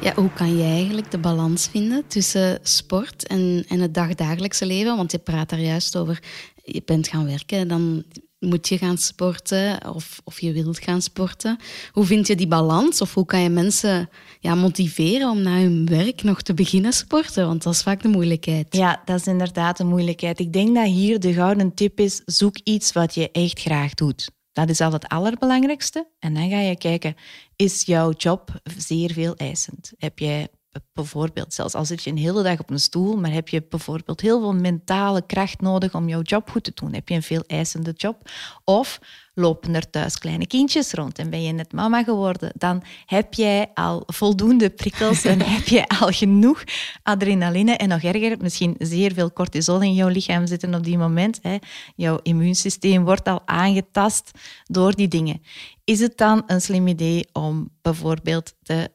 Ja, 0.00 0.14
hoe 0.14 0.32
kan 0.32 0.56
je 0.56 0.62
eigenlijk 0.62 1.10
de 1.10 1.18
balans 1.18 1.66
vinden 1.66 2.06
tussen 2.06 2.58
sport 2.62 3.26
en, 3.26 3.64
en 3.68 3.80
het 3.80 3.94
dagdagelijkse 3.94 4.66
leven? 4.66 4.96
Want 4.96 5.12
je 5.12 5.18
praat 5.18 5.48
daar 5.48 5.60
juist 5.60 5.96
over, 5.96 6.22
je 6.64 6.82
bent 6.84 7.08
gaan 7.08 7.26
werken, 7.26 7.68
dan 7.68 8.04
moet 8.38 8.68
je 8.68 8.78
gaan 8.78 8.98
sporten 8.98 9.94
of, 9.94 10.20
of 10.24 10.40
je 10.40 10.52
wilt 10.52 10.78
gaan 10.78 11.02
sporten. 11.02 11.58
Hoe 11.92 12.04
vind 12.04 12.26
je 12.26 12.36
die 12.36 12.46
balans? 12.46 13.00
Of 13.00 13.14
hoe 13.14 13.26
kan 13.26 13.40
je 13.40 13.48
mensen 13.48 14.08
ja, 14.40 14.54
motiveren 14.54 15.30
om 15.30 15.42
na 15.42 15.58
hun 15.58 15.86
werk 15.86 16.22
nog 16.22 16.42
te 16.42 16.54
beginnen 16.54 16.92
sporten? 16.92 17.46
Want 17.46 17.62
dat 17.62 17.72
is 17.72 17.82
vaak 17.82 18.02
de 18.02 18.08
moeilijkheid. 18.08 18.76
Ja, 18.76 19.02
dat 19.04 19.20
is 19.20 19.26
inderdaad 19.26 19.76
de 19.76 19.84
moeilijkheid. 19.84 20.38
Ik 20.38 20.52
denk 20.52 20.74
dat 20.74 20.86
hier 20.86 21.20
de 21.20 21.32
gouden 21.32 21.74
tip 21.74 22.00
is, 22.00 22.22
zoek 22.24 22.56
iets 22.64 22.92
wat 22.92 23.14
je 23.14 23.30
echt 23.30 23.60
graag 23.60 23.94
doet. 23.94 24.30
Dat 24.58 24.68
is 24.68 24.80
al 24.80 24.92
het 24.92 25.08
allerbelangrijkste. 25.08 26.08
En 26.18 26.34
dan 26.34 26.50
ga 26.50 26.60
je 26.60 26.76
kijken, 26.76 27.14
is 27.56 27.82
jouw 27.84 28.12
job 28.12 28.60
zeer 28.76 29.12
veel 29.12 29.36
eisend? 29.36 29.92
Heb 29.98 30.18
jij 30.18 30.48
bijvoorbeeld, 30.92 31.54
zelfs 31.54 31.74
al 31.74 31.84
zit 31.84 32.02
je 32.02 32.10
een 32.10 32.16
hele 32.16 32.42
dag 32.42 32.58
op 32.58 32.70
een 32.70 32.80
stoel, 32.80 33.16
maar 33.16 33.32
heb 33.32 33.48
je 33.48 33.66
bijvoorbeeld 33.68 34.20
heel 34.20 34.40
veel 34.40 34.54
mentale 34.54 35.26
kracht 35.26 35.60
nodig 35.60 35.94
om 35.94 36.08
jouw 36.08 36.22
job 36.22 36.50
goed 36.50 36.64
te 36.64 36.72
doen? 36.74 36.94
Heb 36.94 37.08
je 37.08 37.14
een 37.14 37.22
veel 37.22 37.44
eisende 37.46 37.92
job? 37.96 38.30
Of 38.64 39.00
lopen 39.34 39.74
er 39.74 39.90
thuis 39.90 40.18
kleine 40.18 40.46
kindjes 40.46 40.92
rond 40.92 41.18
en 41.18 41.30
ben 41.30 41.42
je 41.42 41.52
net 41.52 41.72
mama 41.72 42.02
geworden? 42.02 42.52
Dan 42.54 42.82
heb 43.06 43.34
jij 43.34 43.70
al 43.74 44.02
voldoende 44.06 44.70
prikkels 44.70 45.24
en 45.24 45.40
heb 45.54 45.66
je 45.66 45.88
al 45.88 46.10
genoeg 46.10 46.64
adrenaline 47.02 47.76
en 47.76 47.88
nog 47.88 48.02
erger, 48.02 48.36
misschien 48.40 48.74
zeer 48.78 49.12
veel 49.12 49.32
cortisol 49.32 49.80
in 49.80 49.94
jouw 49.94 50.08
lichaam 50.08 50.46
zitten 50.46 50.74
op 50.74 50.84
die 50.84 50.98
moment. 50.98 51.38
Hè. 51.42 51.56
Jouw 51.96 52.18
immuunsysteem 52.22 53.04
wordt 53.04 53.28
al 53.28 53.42
aangetast 53.44 54.30
door 54.64 54.94
die 54.94 55.08
dingen. 55.08 55.42
Is 55.84 56.00
het 56.00 56.16
dan 56.16 56.42
een 56.46 56.60
slim 56.60 56.86
idee 56.86 57.28
om 57.32 57.70
bijvoorbeeld 57.82 58.54
te 58.62 58.90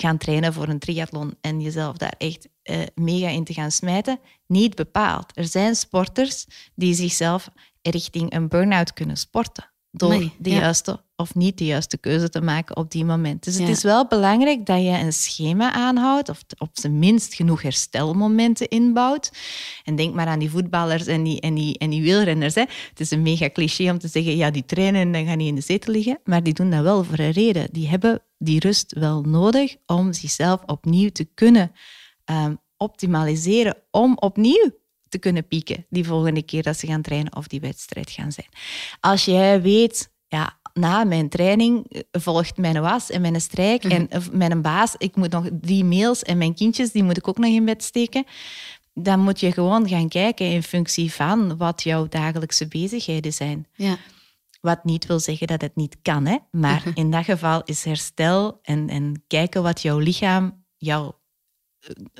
gaan 0.00 0.18
trainen 0.18 0.52
voor 0.52 0.68
een 0.68 0.78
triathlon 0.78 1.34
en 1.40 1.60
jezelf 1.60 1.96
daar 1.96 2.14
echt 2.18 2.48
uh, 2.64 2.76
mega 2.94 3.28
in 3.28 3.44
te 3.44 3.52
gaan 3.52 3.70
smijten, 3.70 4.18
niet 4.46 4.74
bepaald. 4.74 5.26
Er 5.34 5.46
zijn 5.46 5.74
sporters 5.74 6.46
die 6.74 6.94
zichzelf 6.94 7.48
richting 7.82 8.34
een 8.34 8.48
burn-out 8.48 8.92
kunnen 8.92 9.16
sporten 9.16 9.72
door 9.90 10.30
de 10.38 10.50
juiste 10.50 11.02
of 11.16 11.34
niet 11.34 11.58
de 11.58 11.64
juiste 11.64 11.98
keuze 11.98 12.28
te 12.28 12.40
maken 12.40 12.76
op 12.76 12.90
die 12.90 13.04
moment. 13.04 13.44
Dus 13.44 13.58
het 13.58 13.68
is 13.68 13.82
wel 13.82 14.06
belangrijk 14.06 14.66
dat 14.66 14.82
je 14.82 14.88
een 14.88 15.12
schema 15.12 15.72
aanhoudt, 15.72 16.28
of 16.28 16.40
op 16.58 16.70
zijn 16.72 16.98
minst 16.98 17.34
genoeg 17.34 17.62
herstelmomenten 17.62 18.68
inbouwt. 18.68 19.32
En 19.84 19.96
denk 19.96 20.14
maar 20.14 20.26
aan 20.26 20.38
die 20.38 20.50
voetballers 20.50 21.06
en 21.06 21.22
die, 21.22 21.40
en 21.40 21.54
die, 21.54 21.78
en 21.78 21.90
die 21.90 22.02
wielrenners. 22.02 22.54
Hè. 22.54 22.64
Het 22.88 23.00
is 23.00 23.10
een 23.10 23.22
mega 23.22 23.50
cliché 23.50 23.90
om 23.90 23.98
te 23.98 24.08
zeggen, 24.08 24.36
ja, 24.36 24.50
die 24.50 24.64
trainen 24.64 25.00
en 25.00 25.12
dan 25.12 25.26
gaan 25.26 25.38
die 25.38 25.48
in 25.48 25.54
de 25.54 25.60
zetel 25.60 25.92
liggen. 25.92 26.20
Maar 26.24 26.42
die 26.42 26.54
doen 26.54 26.70
dat 26.70 26.82
wel 26.82 27.04
voor 27.04 27.18
een 27.18 27.30
reden. 27.30 27.68
Die 27.72 27.88
hebben 27.88 28.22
die 28.44 28.60
rust 28.60 28.92
wel 28.92 29.22
nodig 29.22 29.76
om 29.86 30.12
zichzelf 30.12 30.62
opnieuw 30.66 31.10
te 31.10 31.28
kunnen 31.34 31.72
um, 32.24 32.58
optimaliseren, 32.76 33.76
om 33.90 34.16
opnieuw 34.18 34.70
te 35.08 35.18
kunnen 35.18 35.46
pieken 35.46 35.86
die 35.88 36.04
volgende 36.04 36.42
keer 36.42 36.62
dat 36.62 36.78
ze 36.78 36.86
gaan 36.86 37.02
trainen 37.02 37.36
of 37.36 37.46
die 37.46 37.60
wedstrijd 37.60 38.10
gaan 38.10 38.32
zijn. 38.32 38.48
Als 39.00 39.24
jij 39.24 39.62
weet, 39.62 40.10
ja, 40.28 40.58
na 40.72 41.04
mijn 41.04 41.28
training 41.28 41.86
eh, 41.88 42.00
volgt 42.20 42.56
mijn 42.56 42.80
was 42.80 43.10
en 43.10 43.20
mijn 43.20 43.40
strijk 43.40 43.84
mhm. 43.84 44.06
en 44.08 44.22
mijn 44.32 44.62
baas, 44.62 44.94
ik 44.98 45.16
moet 45.16 45.30
nog 45.30 45.48
drie 45.60 45.84
mails 45.84 46.22
en 46.22 46.38
mijn 46.38 46.54
kindjes, 46.54 46.92
die 46.92 47.02
moet 47.02 47.16
ik 47.16 47.28
ook 47.28 47.38
nog 47.38 47.50
in 47.50 47.64
bed 47.64 47.82
steken. 47.82 48.24
Dan 48.94 49.20
moet 49.20 49.40
je 49.40 49.52
gewoon 49.52 49.88
gaan 49.88 50.08
kijken 50.08 50.46
in 50.46 50.62
functie 50.62 51.12
van 51.12 51.56
wat 51.56 51.82
jouw 51.82 52.08
dagelijkse 52.08 52.68
bezigheden 52.68 53.32
zijn. 53.32 53.66
Ja. 53.74 53.96
Wat 54.64 54.84
niet 54.84 55.06
wil 55.06 55.20
zeggen 55.20 55.46
dat 55.46 55.60
het 55.60 55.76
niet 55.76 55.96
kan, 56.02 56.26
hè? 56.26 56.36
maar 56.50 56.82
mhm. 56.84 56.90
in 56.94 57.10
dat 57.10 57.24
geval 57.24 57.62
is 57.64 57.84
herstel 57.84 58.58
en, 58.62 58.88
en 58.88 59.24
kijken 59.26 59.62
wat 59.62 59.82
jouw 59.82 59.98
lichaam 59.98 60.64
jou 60.76 61.12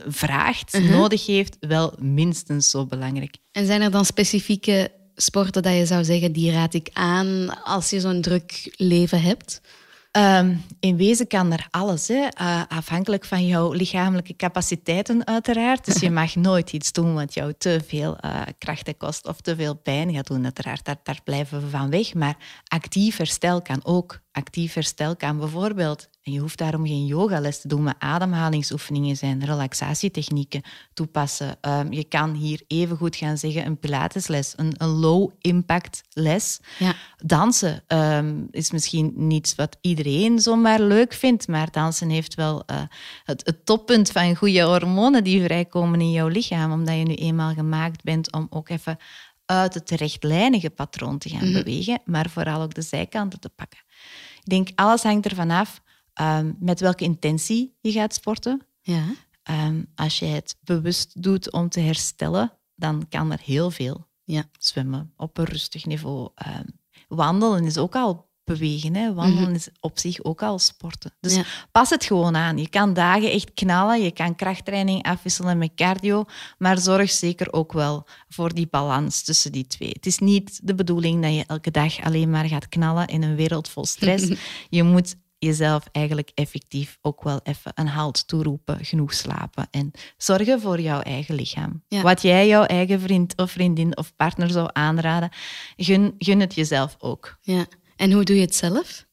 vraagt, 0.06 0.72
mhm. 0.72 0.90
nodig 0.90 1.26
heeft, 1.26 1.56
wel 1.60 1.94
minstens 1.98 2.70
zo 2.70 2.86
belangrijk. 2.86 3.36
En 3.50 3.66
zijn 3.66 3.82
er 3.82 3.90
dan 3.90 4.04
specifieke 4.04 4.92
sporten 5.14 5.62
dat 5.62 5.74
je 5.74 5.86
zou 5.86 6.04
zeggen, 6.04 6.32
die 6.32 6.52
raad 6.52 6.74
ik 6.74 6.90
aan 6.92 7.62
als 7.62 7.90
je 7.90 8.00
zo'n 8.00 8.20
druk 8.20 8.74
leven 8.76 9.22
hebt? 9.22 9.60
Um, 10.16 10.64
in 10.80 10.96
wezen 10.96 11.26
kan 11.26 11.52
er 11.52 11.66
alles, 11.70 12.08
hè. 12.08 12.28
Uh, 12.40 12.62
afhankelijk 12.68 13.24
van 13.24 13.46
jouw 13.46 13.72
lichamelijke 13.72 14.36
capaciteiten 14.36 15.26
uiteraard. 15.26 15.84
Dus 15.84 16.00
je 16.00 16.10
mag 16.20 16.34
nooit 16.34 16.72
iets 16.72 16.92
doen 16.92 17.14
wat 17.14 17.34
jou 17.34 17.52
te 17.58 17.80
veel 17.86 18.16
uh, 18.24 18.42
krachten 18.58 18.96
kost 18.96 19.26
of 19.26 19.40
te 19.40 19.56
veel 19.56 19.74
pijn 19.74 20.14
gaat 20.14 20.26
doen. 20.26 20.44
Uiteraard, 20.44 20.84
daar, 20.84 21.00
daar 21.02 21.20
blijven 21.24 21.60
we 21.60 21.68
van 21.68 21.90
weg. 21.90 22.14
Maar 22.14 22.36
actief 22.68 23.16
herstel 23.16 23.62
kan 23.62 23.80
ook. 23.84 24.22
Actief 24.34 24.74
herstel 24.74 25.16
kan 25.16 25.38
bijvoorbeeld 25.38 26.08
en 26.22 26.32
je 26.32 26.38
hoeft 26.38 26.58
daarom 26.58 26.86
geen 26.86 27.06
yogales 27.06 27.60
te 27.60 27.68
doen, 27.68 27.82
maar 27.82 27.94
ademhalingsoefeningen 27.98 29.16
zijn, 29.16 29.44
relaxatietechnieken 29.44 30.62
toepassen. 30.94 31.56
Um, 31.60 31.92
je 31.92 32.04
kan 32.04 32.34
hier 32.34 32.62
even 32.66 32.96
goed 32.96 33.16
gaan 33.16 33.38
zeggen 33.38 33.66
een 33.66 33.78
pilatesles, 33.78 34.52
een, 34.56 34.74
een 34.76 34.88
low-impact 34.88 36.02
les. 36.12 36.60
Ja. 36.78 36.94
Dansen 37.16 37.82
um, 37.88 38.48
is 38.50 38.70
misschien 38.70 39.12
niets 39.16 39.54
wat 39.54 39.76
iedereen 39.80 40.38
zomaar 40.38 40.80
leuk 40.80 41.12
vindt, 41.12 41.48
maar 41.48 41.70
dansen 41.70 42.08
heeft 42.08 42.34
wel 42.34 42.62
uh, 42.70 42.82
het, 43.24 43.46
het, 43.46 43.66
toppunt 43.66 44.10
van 44.10 44.36
goede 44.36 44.62
hormonen 44.62 45.24
die 45.24 45.42
vrijkomen 45.42 46.00
in 46.00 46.12
jouw 46.12 46.28
lichaam, 46.28 46.72
omdat 46.72 46.96
je 46.96 47.04
nu 47.04 47.14
eenmaal 47.14 47.54
gemaakt 47.54 48.02
bent 48.02 48.32
om 48.32 48.46
ook 48.50 48.68
even 48.68 48.98
uit 49.46 49.74
het 49.74 49.90
rechtlijnige 49.90 50.70
patroon 50.70 51.18
te 51.18 51.28
gaan 51.28 51.50
mhm. 51.50 51.62
bewegen, 51.62 52.00
maar 52.04 52.30
vooral 52.30 52.62
ook 52.62 52.74
de 52.74 52.82
zijkanten 52.82 53.40
te 53.40 53.48
pakken. 53.48 53.83
Ik 54.44 54.50
denk, 54.50 54.68
alles 54.74 55.02
hangt 55.02 55.26
ervan 55.26 55.50
af 55.50 55.82
Ehm, 56.14 56.52
met 56.58 56.80
welke 56.80 57.04
intentie 57.04 57.76
je 57.80 57.92
gaat 57.92 58.14
sporten. 58.14 58.66
Ja. 58.80 59.04
Ehm, 59.42 59.84
als 59.94 60.18
je 60.18 60.26
het 60.26 60.56
bewust 60.60 61.22
doet 61.22 61.52
om 61.52 61.68
te 61.68 61.80
herstellen, 61.80 62.52
dan 62.74 63.08
kan 63.08 63.32
er 63.32 63.40
heel 63.40 63.70
veel. 63.70 64.06
Ja. 64.24 64.44
Zwemmen 64.58 65.12
op 65.16 65.38
een 65.38 65.44
rustig 65.44 65.84
niveau. 65.86 66.30
Um, 66.46 66.80
wandelen 67.08 67.64
is 67.64 67.78
ook 67.78 67.94
al 67.94 68.32
bewegen. 68.44 68.94
Hè. 68.94 69.14
Wandelen 69.14 69.42
mhm. 69.42 69.54
is 69.54 69.68
op 69.80 69.98
zich 69.98 70.24
ook 70.24 70.42
al 70.42 70.58
sporten. 70.58 71.14
Dus 71.20 71.38
pas 71.72 71.90
het 71.90 72.04
gewoon 72.04 72.36
aan. 72.36 72.58
Je 72.58 72.68
kan 72.68 72.94
dagen 72.94 73.30
echt 73.30 73.54
knallen. 73.54 74.02
Je 74.02 74.12
kan 74.12 74.34
krachttraining 74.34 75.02
afwisselen 75.02 75.58
met 75.58 75.74
cardio. 75.74 76.24
Maar 76.58 76.78
zorg 76.78 77.10
zeker 77.10 77.52
ook 77.52 77.72
wel 77.72 78.06
voor 78.28 78.54
die 78.54 78.68
balans 78.70 79.22
tussen 79.22 79.52
die 79.52 79.66
twee. 79.66 79.90
Het 79.92 80.06
is 80.06 80.18
niet 80.18 80.60
de 80.62 80.74
bedoeling 80.74 81.22
dat 81.22 81.34
je 81.34 81.44
elke 81.46 81.70
dag 81.70 82.02
alleen 82.02 82.30
maar 82.30 82.44
gaat 82.44 82.68
knallen 82.68 83.06
in 83.06 83.22
een 83.22 83.36
wereld 83.36 83.68
vol 83.68 83.86
stress. 83.86 84.32
je 84.68 84.82
moet 84.82 85.14
jezelf 85.44 85.84
eigenlijk 85.92 86.30
effectief 86.34 86.98
ook 87.02 87.22
wel 87.22 87.40
even 87.42 87.72
een 87.74 87.88
halt 87.88 88.28
toeroepen, 88.28 88.84
genoeg 88.84 89.14
slapen 89.14 89.68
en 89.70 89.90
zorgen 90.16 90.60
voor 90.60 90.80
jouw 90.80 91.00
eigen 91.00 91.34
lichaam. 91.34 91.82
Wat 91.88 92.22
jij 92.22 92.46
jouw 92.46 92.64
eigen 92.64 93.00
vriend 93.00 93.36
of 93.36 93.50
vriendin 93.50 93.96
of 93.96 94.16
partner 94.16 94.50
zou 94.50 94.70
aanraden, 94.72 95.30
gun, 95.76 96.14
gun 96.18 96.40
het 96.40 96.54
jezelf 96.54 96.96
ook. 96.98 97.38
Ja. 97.40 97.66
En 97.96 98.12
hoe 98.12 98.24
doe 98.24 98.36
je 98.36 98.42
het 98.42 98.54
zelf? 98.54 99.06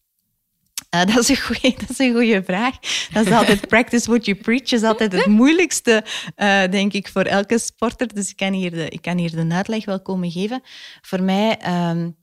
Uh, 0.96 1.06
dat, 1.06 1.18
is 1.18 1.30
een 1.30 1.42
goeie, 1.42 1.76
dat 1.80 1.90
is 1.90 2.00
een 2.00 2.14
goede 2.14 2.44
vraag. 2.44 2.76
Dat 3.14 3.26
is 3.26 3.32
altijd 3.32 3.68
practice 3.68 4.10
what 4.10 4.26
you 4.26 4.38
preach. 4.38 4.72
Is 4.72 4.84
altijd 4.84 5.12
het 5.12 5.26
moeilijkste, 5.26 6.04
uh, 6.38 6.64
denk 6.72 6.94
ik, 6.94 7.08
voor 7.08 7.24
elke 7.24 7.60
sporter. 7.60 8.14
Dus 8.14 8.30
ik 8.30 8.36
kan 8.36 8.54
hier 8.54 8.72
de, 8.72 8.90
ik 8.90 9.02
kan 9.02 9.18
hier 9.18 9.32
de 9.32 9.56
uitleg 9.56 9.86
wel 9.86 10.02
komen 10.02 10.32
geven. 10.32 10.62
Voor 11.02 11.22
mij 11.24 11.60
um, 11.90 12.16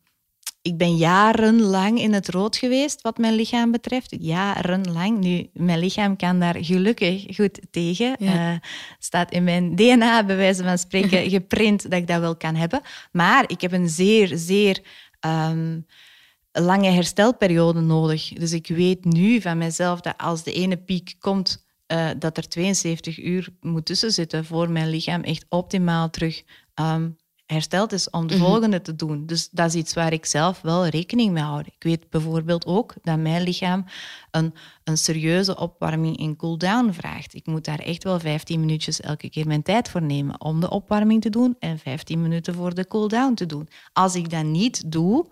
ik 0.62 0.76
ben 0.76 0.96
jarenlang 0.96 2.00
in 2.00 2.12
het 2.12 2.28
rood 2.28 2.56
geweest 2.56 3.00
wat 3.00 3.18
mijn 3.18 3.34
lichaam 3.34 3.70
betreft. 3.70 4.16
Jarenlang. 4.20 5.18
Nu, 5.18 5.50
mijn 5.52 5.78
lichaam 5.78 6.16
kan 6.16 6.40
daar 6.40 6.56
gelukkig 6.60 7.36
goed 7.36 7.60
tegen. 7.70 8.16
Ja. 8.18 8.52
Uh, 8.52 8.58
staat 8.98 9.32
in 9.32 9.44
mijn 9.44 9.76
DNA, 9.76 10.24
bij 10.24 10.36
wijze 10.36 10.62
van 10.62 10.78
spreken, 10.78 11.30
geprint 11.36 11.82
dat 11.82 12.00
ik 12.00 12.06
dat 12.06 12.20
wel 12.20 12.36
kan 12.36 12.54
hebben. 12.54 12.80
Maar 13.12 13.44
ik 13.46 13.60
heb 13.60 13.72
een 13.72 13.88
zeer, 13.88 14.30
zeer 14.34 14.80
um, 15.26 15.86
lange 16.60 16.90
herstelperiode 16.90 17.80
nodig. 17.80 18.28
Dus 18.28 18.52
ik 18.52 18.66
weet 18.66 19.04
nu 19.04 19.40
van 19.40 19.58
mezelf 19.58 20.00
dat 20.00 20.14
als 20.16 20.42
de 20.42 20.52
ene 20.52 20.76
piek 20.76 21.14
komt, 21.18 21.66
uh, 21.92 22.10
dat 22.18 22.36
er 22.36 22.48
72 22.48 23.22
uur 23.22 23.48
moet 23.60 23.86
tussen 23.86 24.12
zitten 24.12 24.44
voor 24.44 24.70
mijn 24.70 24.90
lichaam 24.90 25.22
echt 25.22 25.46
optimaal 25.48 26.10
terug 26.10 26.42
um, 26.74 27.16
hersteld 27.52 27.92
is 27.92 28.10
om 28.10 28.26
de 28.26 28.34
mhm. 28.34 28.44
volgende 28.44 28.80
te 28.80 28.96
doen. 28.96 29.26
Dus 29.26 29.48
dat 29.50 29.66
is 29.66 29.74
iets 29.74 29.94
waar 29.94 30.12
ik 30.12 30.26
zelf 30.26 30.60
wel 30.60 30.86
rekening 30.86 31.32
mee 31.32 31.42
hou. 31.42 31.60
Ik 31.60 31.82
weet 31.82 32.10
bijvoorbeeld 32.10 32.66
ook 32.66 32.94
dat 33.02 33.18
mijn 33.18 33.42
lichaam 33.42 33.84
een, 34.30 34.54
een 34.84 34.98
serieuze 34.98 35.56
opwarming 35.56 36.18
en 36.18 36.36
cooldown 36.36 36.90
vraagt. 36.92 37.34
Ik 37.34 37.46
moet 37.46 37.64
daar 37.64 37.78
echt 37.78 38.04
wel 38.04 38.20
15 38.20 38.60
minuutjes 38.60 39.00
elke 39.00 39.30
keer 39.30 39.46
mijn 39.46 39.62
tijd 39.62 39.88
voor 39.88 40.02
nemen 40.02 40.40
om 40.40 40.60
de 40.60 40.70
opwarming 40.70 41.22
te 41.22 41.30
doen 41.30 41.56
en 41.58 41.78
15 41.78 42.22
minuten 42.22 42.54
voor 42.54 42.74
de 42.74 42.86
cooldown 42.86 43.34
te 43.34 43.46
doen. 43.46 43.68
Als 43.92 44.14
ik 44.14 44.30
dat 44.30 44.44
niet 44.44 44.92
doe, 44.92 45.26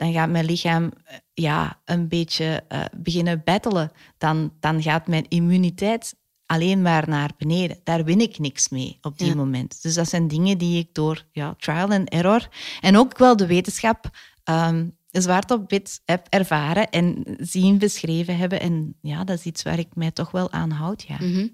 dan 0.00 0.12
gaat 0.12 0.30
mijn 0.30 0.44
lichaam 0.44 0.90
eh, 1.04 1.16
ja, 1.34 1.80
een 1.84 2.08
beetje 2.08 2.64
uh, 2.72 2.84
beginnen 2.96 3.42
battelen. 3.44 3.90
Dan, 4.18 4.52
dan 4.60 4.82
gaat 4.82 5.06
mijn 5.06 5.28
immuniteit 5.28 6.14
alleen 6.46 6.82
maar 6.82 7.08
naar 7.08 7.30
beneden. 7.38 7.78
Daar 7.84 8.04
win 8.04 8.20
ik 8.20 8.38
niks 8.38 8.68
mee 8.68 8.98
op 9.00 9.18
die 9.18 9.34
moment. 9.34 9.82
Dus 9.82 9.94
dat 9.94 10.08
zijn 10.08 10.28
dingen 10.28 10.58
die 10.58 10.78
ik 10.78 10.88
door 10.94 11.24
ja, 11.32 11.54
trial 11.58 11.90
and 11.90 12.08
error 12.08 12.48
en 12.80 12.96
ook 12.96 13.18
wel 13.18 13.36
de 13.36 13.46
wetenschap 13.46 14.10
um, 14.44 14.96
zwart 15.10 15.50
op 15.50 15.70
wit 15.70 16.00
heb 16.04 16.26
ervaren 16.28 16.90
en 16.90 17.24
zien 17.38 17.78
beschreven 17.78 18.36
hebben. 18.36 18.60
En 18.60 18.94
ja, 19.00 19.24
dat 19.24 19.38
is 19.38 19.44
iets 19.44 19.62
waar 19.62 19.78
ik 19.78 19.94
mij 19.94 20.10
toch 20.10 20.30
wel 20.30 20.52
aan 20.52 20.70
houd. 20.70 21.04
Ja. 21.08 21.16
Mhm. 21.20 21.46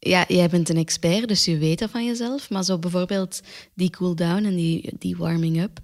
Ja, 0.00 0.24
jij 0.28 0.48
bent 0.48 0.68
een 0.68 0.76
expert, 0.76 1.28
dus 1.28 1.44
je 1.44 1.58
weet 1.58 1.78
dat 1.78 1.90
van 1.90 2.04
jezelf. 2.04 2.50
Maar 2.50 2.64
zo 2.64 2.78
bijvoorbeeld 2.78 3.40
die 3.74 3.90
cool-down 3.90 4.44
en 4.44 4.54
die, 4.54 4.92
die 4.98 5.16
warming-up, 5.16 5.78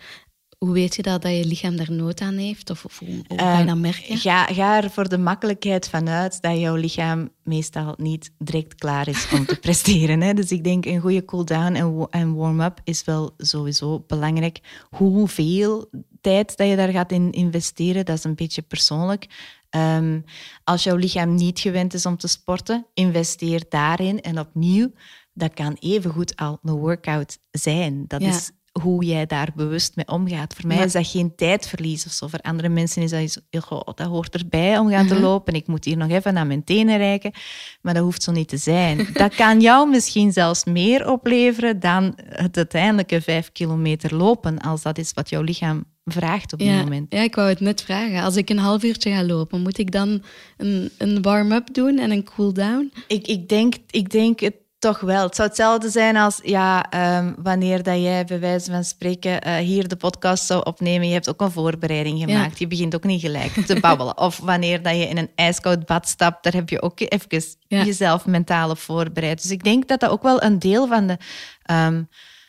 hoe 0.59 0.73
weet 0.73 0.97
je 0.97 1.03
dat, 1.03 1.23
dat 1.23 1.33
je 1.33 1.45
lichaam 1.45 1.77
daar 1.77 1.93
nood 1.93 2.21
aan 2.21 2.37
heeft? 2.37 2.71
Of, 2.71 2.85
of 2.85 2.99
hoe, 2.99 3.09
je 3.09 3.65
dat 3.67 3.77
merken? 3.77 4.17
Ga, 4.17 4.45
ga 4.45 4.83
er 4.83 4.91
voor 4.91 5.09
de 5.09 5.19
makkelijkheid 5.19 5.89
vanuit 5.89 6.43
dat 6.43 6.59
jouw 6.59 6.75
lichaam 6.75 7.31
meestal 7.43 7.95
niet 7.97 8.31
direct 8.39 8.75
klaar 8.75 9.09
is 9.09 9.29
om 9.33 9.47
te 9.47 9.59
presteren. 9.67 10.21
Hè? 10.21 10.35
Dus 10.35 10.53
ik 10.53 10.65
denk 10.65 10.85
een 10.85 11.01
goede 11.01 11.25
cool-down 11.25 11.75
en, 11.75 12.07
en 12.11 12.35
warm-up 12.35 12.81
is 12.85 13.05
wel 13.05 13.35
sowieso 13.37 14.05
belangrijk. 14.07 14.61
Hoeveel 14.91 15.91
tijd 16.21 16.57
dat 16.57 16.69
je 16.69 16.77
daar 16.77 16.93
gaat 16.93 17.13
in 17.13 17.33
investeren, 17.33 18.05
dat 18.05 18.19
is 18.19 18.25
een 18.25 18.35
beetje 18.35 18.63
persoonlijk. 18.63 19.27
Um, 19.71 20.25
als 20.65 20.83
jouw 20.83 20.97
lichaam 20.97 21.35
niet 21.35 21.59
gewend 21.59 21.95
is 21.95 22.07
om 22.07 22.17
te 22.17 22.29
sporten, 22.29 22.87
investeer 22.95 23.65
daarin. 23.69 24.21
En 24.21 24.39
opnieuw, 24.39 24.93
dat 25.33 25.55
kan 25.55 25.77
evengoed 25.81 26.37
al 26.37 26.59
een 26.63 26.75
workout 26.75 27.39
zijn. 27.51 28.05
Dat 28.07 28.21
is 28.21 28.51
hoe 28.81 29.05
jij 29.05 29.27
daar 29.27 29.51
bewust 29.55 29.97
mee 29.97 30.09
omgaat. 30.09 30.55
Voor 30.55 30.67
mij 30.67 30.85
is 30.85 30.93
dat 30.93 31.07
geen 31.07 31.35
tijdverlies 31.37 32.07
of 32.07 32.13
zo. 32.13 32.29
Voor 32.29 32.39
andere 32.39 32.69
mensen 32.69 33.03
is 33.03 33.11
dat, 33.11 33.71
oh, 33.71 33.81
dat 33.95 34.07
hoort 34.07 34.35
erbij 34.35 34.79
om 34.79 34.89
gaan 34.89 35.07
te 35.07 35.15
mhm. 35.15 35.23
lopen. 35.23 35.55
Ik 35.55 35.67
moet 35.67 35.85
hier 35.85 35.97
nog 35.97 36.11
even 36.11 36.35
naar 36.35 36.47
mijn 36.47 36.65
tenen 36.65 36.97
reiken. 36.97 37.33
Maar 37.83 37.95
dat 37.95 38.03
hoeft 38.03 38.23
zo 38.23 38.33
niet 38.33 38.49
te 38.49 38.57
zijn. 38.57 39.07
Dat 39.13 39.35
kan 39.35 39.61
jou 39.61 39.91
misschien 39.91 40.33
zelfs 40.33 40.65
meer 40.65 41.11
opleveren 41.11 41.81
dan 41.81 42.13
het 42.17 42.57
uiteindelijke 42.57 43.21
vijf 43.21 43.53
kilometer 43.53 44.15
lopen, 44.15 44.59
als 44.59 44.83
dat 44.83 44.99
is 44.99 45.13
wat 45.13 45.29
jouw 45.29 45.43
lichaam 45.43 45.85
vraagt 46.05 46.53
op 46.53 46.59
dit 46.59 46.69
Ja, 46.69 46.83
moment. 46.83 47.07
ja, 47.13 47.23
ik 47.23 47.35
wou 47.35 47.49
het 47.49 47.61
net 47.61 47.83
vragen. 47.83 48.23
Als 48.23 48.37
ik 48.37 48.51
een 48.51 48.59
half 48.59 48.83
uurtje 48.83 49.11
ga 49.11 49.25
lopen, 49.25 49.63
moet 49.63 49.79
ik 49.79 49.91
dan 49.91 50.23
een, 50.57 50.91
een 50.99 51.23
warm-up 51.23 51.75
doen 51.75 51.99
en 51.99 52.11
een 52.11 52.25
cool-down? 52.25 52.93
Ik, 53.07 53.27
ik, 53.27 53.49
denk, 53.49 53.75
ik 53.91 54.11
denk 54.11 54.41
het 54.41 54.55
toch 54.85 55.01
wel. 55.01 55.23
Het 55.23 55.35
zou 55.35 55.49
hetzelfde 55.49 55.89
zijn 55.89 56.17
als 56.17 56.41
ja, 56.43 56.91
ehm, 56.91 57.33
wanneer 57.37 57.83
dat 57.83 58.03
jij 58.03 58.25
bij 58.25 58.41
wijze 58.41 58.71
van 58.71 58.85
spreken 58.85 59.41
eh, 59.41 59.57
hier 59.57 59.89
de 59.89 59.97
podcast 59.97 60.47
zou 60.47 60.65
opnemen. 60.65 61.07
Je 61.07 61.13
hebt 61.13 61.29
ook 61.29 61.41
een 61.41 61.51
voorbereiding 61.51 62.19
gemaakt. 62.19 62.59
Je 62.59 62.67
begint 62.67 62.95
ook 62.95 63.05
niet 63.05 63.21
gelijk 63.21 63.53
te 63.67 63.81
babbelen. 63.81 64.19
Of 64.19 64.39
wanneer 64.39 64.83
dat 64.83 64.97
je 64.97 65.09
in 65.09 65.17
een 65.19 65.31
ijskoud 65.35 65.87
bad 65.87 66.09
stapt, 66.09 66.45
daar 66.45 66.53
heb 66.53 66.69
je 66.69 66.83
ook 66.83 67.01
even 67.01 67.43
Ja. 67.67 67.85
jezelf 67.85 68.27
mentaal 68.27 68.71
op 68.71 68.79
voorbereid. 68.79 69.43
Dus 69.43 69.51
ik 69.51 69.65
denk 69.65 69.89
dat 69.89 70.01
dat 70.01 70.11
ook 70.11 70.23
wel 70.23 70.43
een 70.43 70.59
deel 70.59 70.87
van 70.89 71.07
de, 71.07 71.17
ehm, 71.63 72.03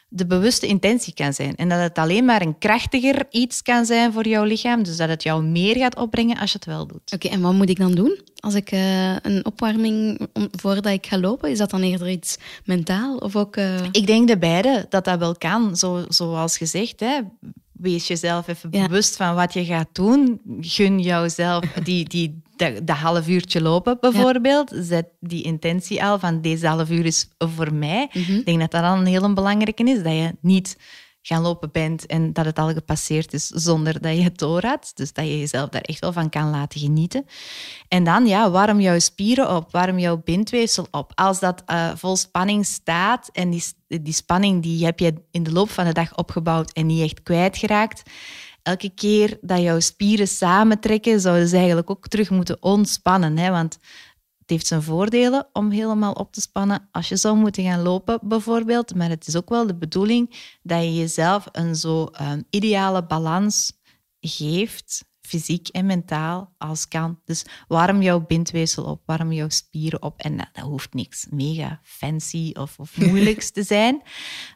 de 0.08 0.26
bewuste 0.26 0.68
intentie 0.68 1.14
kan 1.14 1.34
zijn. 1.34 1.56
En 1.56 1.70
dat 1.70 1.80
het 1.80 1.98
alleen 1.98 2.26
maar 2.26 2.42
een 2.42 2.58
krachtiger 2.58 3.26
iets 3.30 3.62
kan 3.62 3.86
zijn 3.86 4.14
voor 4.14 4.28
jouw 4.28 4.44
lichaam. 4.44 4.84
Dus 4.84 4.98
dat 4.98 5.10
het 5.10 5.24
jou 5.24 5.44
meer 5.44 5.76
gaat 5.78 5.96
opbrengen 5.98 6.38
als 6.38 6.52
je 6.52 6.58
het 6.58 6.66
wel 6.68 6.88
doet. 6.88 7.12
Oké, 7.14 7.28
en 7.28 7.42
wat 7.42 7.54
moet 7.54 7.70
ik 7.70 7.78
dan 7.78 7.92
doen? 7.92 8.20
Als 8.40 8.54
ik 8.54 8.72
eh, 8.72 9.16
een 9.16 9.46
opwarming 9.46 10.20
om- 10.34 10.48
voordat 10.52 10.86
ik 10.94 11.06
ga 11.06 11.20
lopen, 11.20 11.50
is 11.52 11.58
dat 11.58 11.70
dan 11.70 11.82
eerder 11.82 12.10
iets 12.10 12.38
mentaal 12.66 13.18
of 13.18 13.36
ook... 13.36 13.56
eh, 13.56 13.84
Ik 13.92 14.08
denk 14.08 14.28
de 14.28 14.38
beide, 14.38 14.86
dat 14.90 15.06
dat 15.06 15.20
wel 15.20 15.36
kan. 15.36 15.76
Zo, 15.78 16.06
zoals 16.10 16.58
gezegd, 16.58 17.00
hè. 17.00 17.20
Wees 17.80 18.08
jezelf 18.08 18.48
even 18.48 18.70
Ja. 18.72 18.88
bewust 18.88 19.16
van 19.16 19.36
wat 19.36 19.54
je 19.54 19.66
gaat 19.66 19.88
doen. 19.92 20.42
Gun 20.62 21.00
jouzelf 21.00 21.64
die, 21.84 22.10
die, 22.10 22.42
de, 22.56 22.84
de 22.84 22.94
half 22.94 23.28
uurtje 23.28 23.62
lopen, 23.62 23.98
bijvoorbeeld. 24.00 24.72
Zet 24.76 25.06
die 25.20 25.44
intentie 25.44 26.04
al 26.04 26.20
van 26.20 26.42
deze 26.42 26.68
half 26.68 26.90
uur 26.90 27.06
is 27.06 27.28
voor 27.38 27.74
mij. 27.74 28.10
Ik 28.14 28.46
denk 28.46 28.60
dat 28.60 28.72
dat 28.72 28.82
dan 28.82 29.00
een 29.00 29.06
heel 29.06 29.34
belangrijke 29.34 29.84
is, 29.84 30.04
dat 30.04 30.14
je 30.14 30.36
niet 30.42 30.78
gaan 31.28 31.42
lopen 31.42 31.72
bent 31.72 32.06
en 32.06 32.34
dat 32.34 32.46
het 32.46 32.60
al 32.60 32.74
gepasseerd 32.74 33.34
is 33.34 33.48
zonder 33.48 34.02
dat 34.02 34.16
je 34.16 34.24
het 34.24 34.38
door. 34.38 34.62
Dus 34.94 35.14
dat 35.14 35.26
je 35.26 35.40
jezelf 35.40 35.70
daar 35.70 35.82
echt 35.82 36.00
wel 36.00 36.14
van 36.14 36.30
kan 36.30 36.50
laten 36.50 36.80
genieten. 36.80 37.26
En 37.88 38.04
dan, 38.04 38.28
ja, 38.28 38.50
warm 38.52 38.80
jouw 38.80 39.00
spieren 39.00 39.56
op, 39.56 39.72
warm 39.72 40.00
jouw 40.00 40.22
bindweefsel 40.24 40.88
op. 40.92 41.12
Als 41.16 41.40
dat 41.40 41.64
eh, 41.66 41.92
vol 41.96 42.16
spanning 42.16 42.66
staat 42.66 43.30
en 43.34 43.50
die, 43.50 43.64
die 43.88 44.14
spanning 44.14 44.64
die 44.64 44.86
heb 44.86 45.00
je 45.00 45.14
in 45.32 45.44
de 45.44 45.52
loop 45.52 45.70
van 45.70 45.86
de 45.86 45.94
dag 45.94 46.18
opgebouwd 46.18 46.72
en 46.72 46.86
niet 46.86 47.04
echt 47.04 47.24
kwijtgeraakt, 47.24 48.04
elke 48.64 48.90
keer 48.90 49.38
dat 49.42 49.62
jouw 49.62 49.80
spieren 49.80 50.28
samentrekken, 50.28 51.20
zouden 51.20 51.48
ze 51.48 51.56
eigenlijk 51.56 51.90
ook 51.90 52.08
terug 52.08 52.30
moeten 52.30 52.58
ontspannen. 52.60 53.38
Hè? 53.38 53.52
Want 53.52 53.78
het 54.46 54.54
heeft 54.54 54.68
zijn 54.68 54.84
voordelen 54.84 55.48
om 55.54 55.72
helemaal 55.72 56.14
op 56.14 56.32
te 56.32 56.42
spannen 56.42 56.90
als 56.92 57.10
je 57.10 57.16
zou 57.16 57.38
moeten 57.38 57.64
gaan 57.64 57.82
lopen, 57.82 58.20
bijvoorbeeld. 58.24 58.96
Maar 58.96 59.10
het 59.10 59.28
is 59.28 59.36
ook 59.36 59.50
wel 59.50 59.68
de 59.68 59.76
bedoeling 59.76 60.56
dat 60.64 60.84
je 60.84 60.96
jezelf 60.96 61.46
een 61.52 61.76
zo 61.76 62.06
ehm, 62.06 62.42
ideale 62.50 63.06
balans 63.06 63.74
geeft, 64.20 65.06
fysiek 65.26 65.68
en 65.68 65.86
mentaal, 65.86 66.54
als 66.58 66.88
kan. 66.88 67.20
Dus 67.26 67.46
warm 67.68 68.02
jouw 68.02 68.26
bindweefsel 68.26 68.84
op, 68.84 69.02
warm 69.06 69.32
jouw 69.32 69.50
spieren 69.50 70.02
op. 70.02 70.20
En 70.20 70.38
dat, 70.38 70.48
dat 70.54 70.64
hoeft 70.64 70.94
niks 70.94 71.28
mega 71.30 71.80
fancy 71.84 72.52
of, 72.54 72.80
of 72.80 72.98
moeilijks 73.08 73.52
te 73.52 73.64
zijn. 73.64 74.02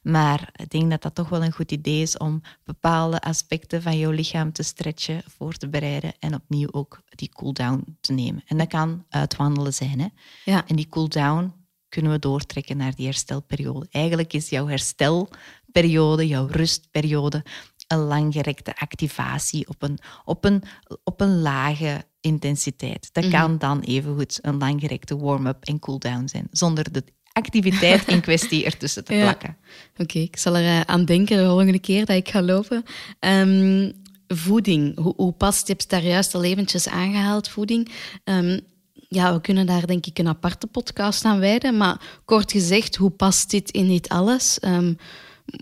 Maar 0.03 0.49
ik 0.55 0.69
denk 0.69 0.89
dat 0.89 1.01
dat 1.01 1.15
toch 1.15 1.29
wel 1.29 1.43
een 1.43 1.51
goed 1.51 1.71
idee 1.71 2.01
is 2.01 2.17
om 2.17 2.41
bepaalde 2.63 3.21
aspecten 3.21 3.81
van 3.81 3.97
jouw 3.97 4.11
lichaam 4.11 4.51
te 4.51 4.63
stretchen, 4.63 5.21
voor 5.27 5.53
te 5.53 5.69
bereiden 5.69 6.13
en 6.19 6.33
opnieuw 6.33 6.71
ook 6.71 7.01
die 7.09 7.29
cool-down 7.29 7.97
te 8.01 8.13
nemen. 8.13 8.43
En 8.45 8.57
dat 8.57 8.67
kan 8.67 9.05
uitwandelen 9.09 9.73
zijn. 9.73 9.99
Hè? 9.99 10.07
ja. 10.45 10.67
En 10.67 10.75
die 10.75 10.89
cool-down 10.89 11.53
kunnen 11.89 12.11
we 12.11 12.19
doortrekken 12.19 12.77
naar 12.77 12.95
die 12.95 13.05
herstelperiode. 13.05 13.87
Eigenlijk 13.91 14.33
is 14.33 14.49
jouw 14.49 14.67
herstelperiode, 14.67 16.27
jouw 16.27 16.45
rustperiode, 16.45 17.45
een 17.89 17.99
langgerekte 17.99 18.75
activatie 18.77 19.67
op 19.67 19.81
een, 19.83 19.99
op 20.25 20.45
een, 20.45 20.63
op 21.03 21.21
een 21.21 21.41
lage 21.41 22.03
intensiteit. 22.21 23.09
Dat 23.11 23.27
kan 23.27 23.57
dan 23.57 23.79
evengoed 23.81 24.39
een 24.41 24.57
langgerekte 24.57 25.17
warm-up 25.17 25.63
en 25.63 25.79
cool-down 25.79 26.27
zijn, 26.27 26.47
zonder 26.51 26.91
de 26.91 27.03
activiteit 27.33 28.07
in 28.07 28.21
kwestie 28.21 28.65
ertussen 28.65 29.03
te 29.05 29.13
Ja. 29.15 29.21
plakken. 29.21 29.57
Oké, 29.97 30.19
ik 30.19 30.37
zal 30.37 30.55
er 30.55 30.65
eh, 30.65 30.81
aan 30.81 31.05
denken 31.05 31.37
de 31.37 31.45
volgende 31.45 31.79
keer 31.79 32.05
dat 32.05 32.15
ik 32.15 32.29
ga 32.29 32.41
lopen. 32.41 32.83
Ehm, 33.19 33.91
voeding, 34.27 34.97
hoe, 34.99 35.13
hoe 35.17 35.31
past, 35.31 35.67
je 35.67 35.73
hebt 35.73 35.89
daar 35.89 36.03
juist 36.03 36.35
al 36.35 36.43
eventjes 36.43 36.87
aangehaald, 36.87 37.49
voeding. 37.49 37.91
Ehm, 38.23 38.59
ja, 38.93 39.33
we 39.33 39.41
kunnen 39.41 39.65
daar 39.65 39.87
denk 39.87 40.05
ik 40.05 40.19
een 40.19 40.27
aparte 40.27 40.67
podcast 40.67 41.25
aan 41.25 41.39
wijden, 41.39 41.77
maar 41.77 42.01
kort 42.25 42.51
gezegd, 42.51 42.95
hoe 42.95 43.09
past 43.09 43.49
dit 43.49 43.71
in 43.71 43.87
dit 43.87 44.09
alles? 44.09 44.59
Ehm, 44.59 44.93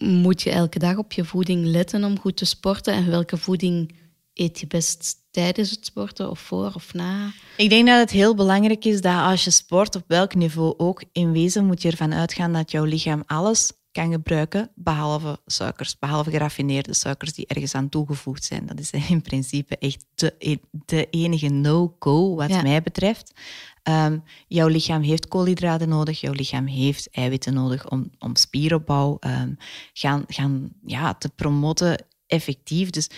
moet 0.04 0.42
je 0.42 0.50
elke 0.52 0.80
dag 0.80 0.98
op 0.98 1.12
je 1.12 1.26
voeding 1.26 1.66
letten 1.66 2.04
om 2.04 2.20
goed 2.20 2.38
te 2.38 2.46
sporten? 2.46 2.94
En 2.94 3.10
welke 3.10 3.38
voeding 3.38 3.96
eet 4.34 4.60
je 4.60 4.68
best 4.68 5.16
tijdens 5.32 5.70
het 5.70 5.86
sporten 5.86 6.30
of 6.30 6.40
voor 6.40 6.72
of 6.74 6.94
na? 6.94 7.32
Ik 7.58 7.70
denk 7.70 7.88
dat 7.88 8.00
het 8.00 8.12
heel 8.12 8.36
belangrijk 8.36 8.86
is 8.86 9.02
dat 9.02 9.22
als 9.24 9.44
je 9.44 9.52
sport, 9.52 9.96
op 9.96 10.04
welk 10.08 10.36
niveau 10.36 10.74
ook, 10.78 11.04
in 11.12 11.32
wezen 11.32 11.66
moet 11.66 11.82
je 11.82 11.90
ervan 11.90 12.14
uitgaan 12.14 12.54
dat 12.54 12.72
jouw 12.72 12.84
lichaam 12.84 13.24
alles 13.26 13.72
kan 13.98 14.12
gebruiken, 14.12 14.72
behalve 14.76 15.40
suikers, 15.46 16.00
behalve 16.00 16.30
geraffineerde 16.32 16.94
suikers 16.94 17.34
die 17.34 17.48
ergens 17.48 17.76
aan 17.76 17.90
toegevoegd 17.90 18.44
zijn. 18.44 18.66
Dat 18.66 18.80
is 18.80 18.92
in 18.92 19.22
principe 19.22 19.78
echt 19.78 20.06
de, 20.16 20.60
de 20.86 21.08
enige 21.10 21.48
no-go 21.48 22.36
wat 22.36 22.50
Ja. 22.50 22.62
mij 22.62 22.82
betreft. 22.82 23.32
Ehm, 23.84 24.18
jouw 24.48 24.68
lichaam 24.68 25.02
heeft 25.02 25.28
koolhydraten 25.28 25.90
nodig, 25.90 26.22
jouw 26.22 26.34
lichaam 26.34 26.66
heeft 26.66 27.10
eiwitten 27.12 27.54
nodig 27.54 27.90
om, 27.90 28.10
om 28.20 28.36
spieropbouw 28.36 29.18
ehm, 29.20 29.54
gaan, 29.94 30.24
gaan, 30.28 30.70
ja, 30.86 31.14
te 31.14 31.30
promoten 31.30 32.06
effectief. 32.28 32.90
Dus 32.90 33.10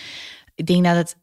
ik 0.56 0.66
denk 0.66 0.84
dat 0.84 0.96
het 0.96 1.16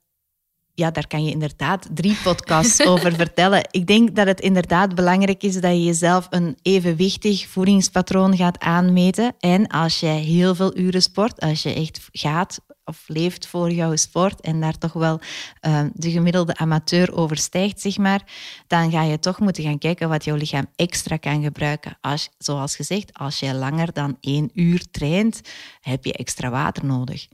ja, 0.76 0.90
daar 0.90 1.06
kan 1.06 1.24
je 1.24 1.30
inderdaad 1.30 1.88
drie 1.94 2.16
podcasts 2.22 2.86
over 2.90 3.14
vertellen. 3.14 3.68
Ik 3.70 3.86
denk 3.86 4.16
dat 4.16 4.26
het 4.26 4.40
inderdaad 4.40 4.94
belangrijk 4.94 5.42
is 5.42 5.60
dat 5.60 5.70
je 5.70 5.84
jezelf 5.84 6.26
een 6.30 6.56
evenwichtig 6.62 7.48
voedingspatroon 7.48 8.36
gaat 8.36 8.58
aanmeten. 8.58 9.34
En 9.38 9.66
als 9.66 10.00
jij 10.00 10.18
heel 10.18 10.54
veel 10.54 10.76
uren 10.76 11.02
sport, 11.02 11.40
als 11.40 11.62
je 11.62 11.74
echt 11.74 12.08
gaat 12.12 12.60
of 12.84 13.04
leeft 13.06 13.46
voor 13.46 13.70
jouw 13.70 13.96
sport 13.96 14.40
en 14.40 14.60
daar 14.60 14.78
toch 14.78 14.92
wel 14.92 15.20
eh, 15.60 15.84
de 15.92 16.10
gemiddelde 16.10 16.56
amateur 16.56 17.14
overstijgt, 17.14 17.80
zeg 17.80 17.98
maar, 17.98 18.22
dan 18.66 18.90
ga 18.90 19.02
je 19.02 19.18
toch 19.18 19.40
moeten 19.40 19.64
gaan 19.64 19.78
kijken 19.78 20.08
wat 20.08 20.24
jouw 20.24 20.36
lichaam 20.36 20.66
extra 20.76 21.16
kan 21.16 21.42
gebruiken. 21.42 21.98
Als, 22.00 22.28
zoals 22.38 22.76
gezegd, 22.76 23.14
als 23.14 23.38
jij 23.38 23.54
langer 23.54 23.92
dan 23.92 24.16
één 24.20 24.50
uur 24.54 24.90
traint, 24.90 25.40
heb 25.80 26.04
je 26.04 26.12
extra 26.12 26.50
water 26.50 26.84
nodig. 26.84 27.26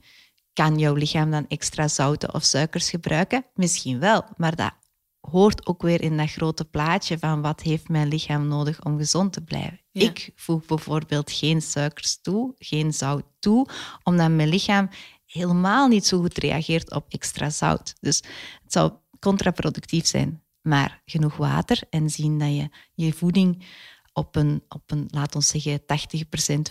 Kan 0.53 0.79
jouw 0.79 0.93
lichaam 0.93 1.31
dan 1.31 1.45
extra 1.47 1.87
zouten 1.87 2.33
of 2.33 2.43
suikers 2.43 2.89
gebruiken? 2.89 3.45
Misschien 3.53 3.99
wel, 3.99 4.23
maar 4.37 4.55
dat 4.55 4.71
hoort 5.19 5.67
ook 5.67 5.81
weer 5.81 6.01
in 6.01 6.17
dat 6.17 6.31
grote 6.31 6.65
plaatje 6.65 7.19
van 7.19 7.41
wat 7.41 7.61
heeft 7.61 7.89
mijn 7.89 8.07
lichaam 8.07 8.47
nodig 8.47 8.85
om 8.85 8.97
gezond 8.97 9.33
te 9.33 9.41
blijven. 9.41 9.81
Ja. 9.91 10.01
Ik 10.01 10.31
voeg 10.35 10.65
bijvoorbeeld 10.65 11.31
geen 11.31 11.61
suikers 11.61 12.21
toe, 12.21 12.53
geen 12.57 12.93
zout 12.93 13.25
toe, 13.39 13.67
omdat 14.03 14.29
mijn 14.29 14.49
lichaam 14.49 14.89
helemaal 15.25 15.87
niet 15.87 16.05
zo 16.05 16.19
goed 16.19 16.37
reageert 16.37 16.91
op 16.91 17.05
extra 17.09 17.49
zout. 17.49 17.95
Dus 17.99 18.17
het 18.63 18.71
zou 18.71 18.91
contraproductief 19.19 20.05
zijn. 20.05 20.41
Maar 20.61 21.01
genoeg 21.05 21.37
water 21.37 21.81
en 21.89 22.09
zien 22.09 22.39
dat 22.39 22.55
je 22.55 22.69
je 22.93 23.13
voeding 23.13 23.65
op 24.13 24.35
een, 24.35 24.63
op 24.67 24.91
een, 24.91 25.05
laat 25.09 25.35
ons 25.35 25.47
zeggen, 25.47 25.79
80% 25.81 25.83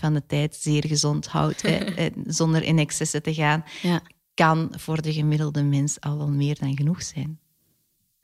van 0.01 0.15
de 0.15 0.27
tijd 0.27 0.57
zeer 0.57 0.87
gezond 0.87 1.27
houdt, 1.27 1.63
hè, 1.63 1.77
en 2.05 2.13
zonder 2.27 2.63
in 2.63 2.79
excessen 2.79 3.23
te 3.23 3.35
gaan, 3.35 3.65
Ja, 3.83 4.03
kan 4.35 4.73
voor 4.77 5.03
de 5.03 5.13
gemiddelde 5.13 5.63
mens 5.63 6.01
al 6.01 6.17
wel 6.19 6.31
meer 6.31 6.59
dan 6.59 6.77
genoeg 6.77 7.03
zijn. 7.03 7.41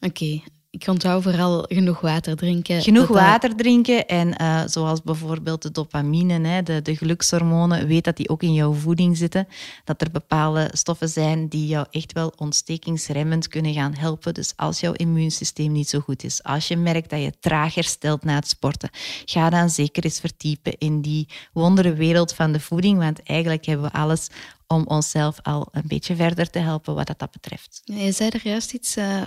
oké. 0.00 0.42
Ik 0.80 0.86
onthoud 0.88 1.22
vooral 1.22 1.64
genoeg 1.68 2.00
water 2.00 2.36
drinken. 2.36 2.82
Genoeg 2.82 3.06
Dat 3.06 3.16
dat- 3.16 3.26
water 3.26 3.56
drinken 3.56 4.06
en 4.08 4.36
eh, 4.36 4.60
zoals 4.66 5.02
bijvoorbeeld 5.02 5.62
de 5.62 5.70
dopamine, 5.70 6.48
hè, 6.48 6.62
de, 6.62 6.82
de 6.82 6.96
gelukshormonen, 6.96 7.86
weet 7.86 8.04
dat 8.04 8.16
die 8.16 8.28
ook 8.28 8.42
in 8.42 8.52
jouw 8.52 8.72
voeding 8.72 9.16
zitten. 9.16 9.48
Dat 9.84 10.00
er 10.00 10.10
bepaalde 10.10 10.70
stoffen 10.72 11.08
zijn 11.08 11.48
die 11.48 11.66
jou 11.66 11.86
echt 11.90 12.12
wel 12.12 12.32
ontstekingsremmend 12.36 13.48
kunnen 13.48 13.72
gaan 13.74 13.94
helpen. 13.94 14.34
Dus 14.34 14.52
als 14.56 14.80
jouw 14.80 14.92
immuunsysteem 14.92 15.72
niet 15.72 15.88
zo 15.88 16.00
goed 16.00 16.24
is, 16.24 16.42
als 16.42 16.68
je 16.68 16.76
merkt 16.76 17.10
dat 17.10 17.20
je 17.22 17.32
traag 17.40 17.74
herstelt 17.74 18.24
na 18.24 18.34
het 18.34 18.48
sporten, 18.48 18.90
ga 19.24 19.50
dan 19.50 19.70
zeker 19.70 20.04
eens 20.04 20.20
verdiepen 20.20 20.78
in 20.78 21.00
die 21.00 21.28
wondere 21.52 21.92
wereld 21.94 22.34
van 22.34 22.52
de 22.52 22.60
voeding, 22.60 22.98
want 22.98 23.22
eigenlijk 23.22 23.64
hebben 23.66 23.86
we 23.92 23.98
alles 23.98 24.28
om 24.68 24.84
onszelf 24.86 25.38
al 25.42 25.68
een 25.72 25.84
beetje 25.86 26.16
verder 26.16 26.50
te 26.50 26.58
helpen 26.58 26.94
wat 26.94 27.06
dat, 27.06 27.18
dat 27.18 27.30
betreft. 27.30 27.82
Je 27.84 28.12
zei 28.12 28.30
er 28.30 28.40
juist 28.42 28.72
iets, 28.72 28.96
eh, 28.96 29.20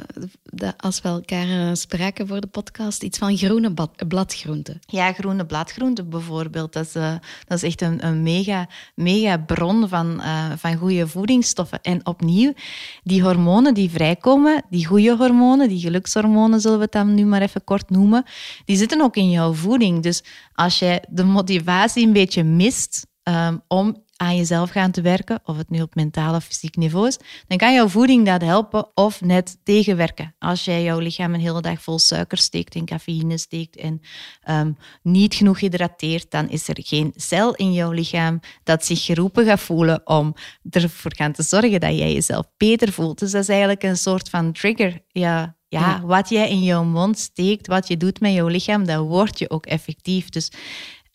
dat 0.43 0.73
als 0.77 1.01
we 1.01 1.07
elkaar 1.07 1.47
eh, 1.47 1.69
spraken 1.73 2.27
voor 2.27 2.41
de 2.41 2.47
podcast, 2.47 3.03
iets 3.03 3.17
van 3.17 3.37
groene 3.37 3.73
bladgroenten. 4.07 4.79
Ja, 4.85 5.13
groene 5.13 5.45
bladgroenten 5.45 6.09
bijvoorbeeld. 6.09 6.73
Dat 6.73 6.85
is, 6.85 6.95
eh, 6.95 7.15
dat 7.47 7.57
is 7.57 7.63
echt 7.63 7.81
een, 7.81 8.05
een 8.05 8.23
mega, 8.23 8.67
mega 8.95 9.37
bron 9.37 9.89
van, 9.89 10.21
van 10.57 10.75
goede 10.75 11.07
voedingsstoffen. 11.07 11.81
En 11.81 12.05
opnieuw, 12.05 12.53
die 13.03 13.21
hormonen 13.21 13.73
die 13.73 13.89
vrijkomen, 13.89 14.63
die 14.69 14.85
goede 14.85 15.15
hormonen, 15.15 15.69
die 15.69 15.79
gelukshormonen 15.79 16.61
zullen 16.61 16.77
we 16.77 16.83
het 16.83 16.91
dan 16.91 17.13
nu 17.13 17.25
maar 17.25 17.41
even 17.41 17.63
kort 17.63 17.89
noemen, 17.89 18.23
die 18.65 18.77
zitten 18.77 19.01
ook 19.01 19.15
in 19.15 19.29
jouw 19.29 19.53
voeding. 19.53 20.03
Dus 20.03 20.23
als 20.53 20.79
jij 20.79 21.03
de 21.09 21.23
motivatie 21.23 22.05
een 22.05 22.13
beetje 22.13 22.43
mist 22.43 23.09
ehm, 23.23 23.57
om 23.67 24.03
aan 24.21 24.35
jezelf 24.35 24.69
gaan 24.69 24.91
te 24.91 25.01
werken, 25.01 25.39
of 25.43 25.57
het 25.57 25.69
nu 25.69 25.81
op 25.81 25.95
mentaal 25.95 26.35
of 26.35 26.43
fysiek 26.43 26.75
niveau 26.75 27.07
is, 27.07 27.17
dan 27.47 27.57
kan 27.57 27.73
jouw 27.73 27.87
voeding 27.87 28.25
dat 28.25 28.41
helpen 28.41 28.91
of 28.93 29.21
net 29.21 29.57
tegenwerken. 29.63 30.35
Als 30.39 30.65
jij 30.65 30.83
jouw 30.83 30.99
lichaam 30.99 31.33
een 31.33 31.39
hele 31.39 31.61
dag 31.61 31.81
vol 31.81 31.99
suiker 31.99 32.37
steekt 32.37 32.75
en 32.75 32.85
cafeïne 32.85 33.37
steekt 33.37 33.75
en 33.75 34.01
um, 34.49 34.77
niet 35.03 35.33
genoeg 35.33 35.59
hydrateert, 35.59 36.31
dan 36.31 36.49
is 36.49 36.67
er 36.67 36.77
geen 36.79 37.13
cel 37.15 37.55
in 37.55 37.73
jouw 37.73 37.91
lichaam 37.91 38.39
dat 38.63 38.85
zich 38.85 39.05
geroepen 39.05 39.45
gaat 39.45 39.59
voelen 39.59 40.01
om 40.07 40.33
ervoor 40.69 41.15
gaan 41.15 41.31
te 41.31 41.43
zorgen 41.43 41.79
dat 41.79 41.97
jij 41.97 42.13
jezelf 42.13 42.45
beter 42.57 42.91
voelt. 42.91 43.19
Dus 43.19 43.31
dat 43.31 43.41
is 43.41 43.49
eigenlijk 43.49 43.83
een 43.83 43.97
soort 43.97 44.29
van 44.29 44.51
trigger. 44.51 45.01
Ja, 45.07 45.55
ja, 45.67 46.01
wat 46.01 46.29
jij 46.29 46.49
in 46.49 46.63
jouw 46.63 46.83
mond 46.83 47.19
steekt, 47.19 47.67
wat 47.67 47.87
je 47.87 47.97
doet 47.97 48.19
met 48.19 48.33
jouw 48.33 48.47
lichaam, 48.47 48.85
dat 48.85 49.07
wordt 49.07 49.39
je 49.39 49.49
ook 49.49 49.65
effectief. 49.65 50.29
Dus 50.29 50.51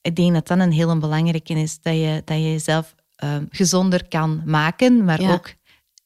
ik 0.07 0.17
denk 0.17 0.33
dat 0.33 0.47
dat 0.47 0.59
een 0.59 0.73
heel 0.73 0.99
belangrijke 0.99 1.55
is, 1.55 1.79
dat 1.83 1.95
je, 1.95 2.23
dat 2.25 2.37
je 2.37 2.53
jezelf 2.53 2.95
uh, 3.25 3.37
gezonder 3.51 4.09
kan 4.09 4.43
maken, 4.45 5.05
maar 5.05 5.33
ook 5.33 5.55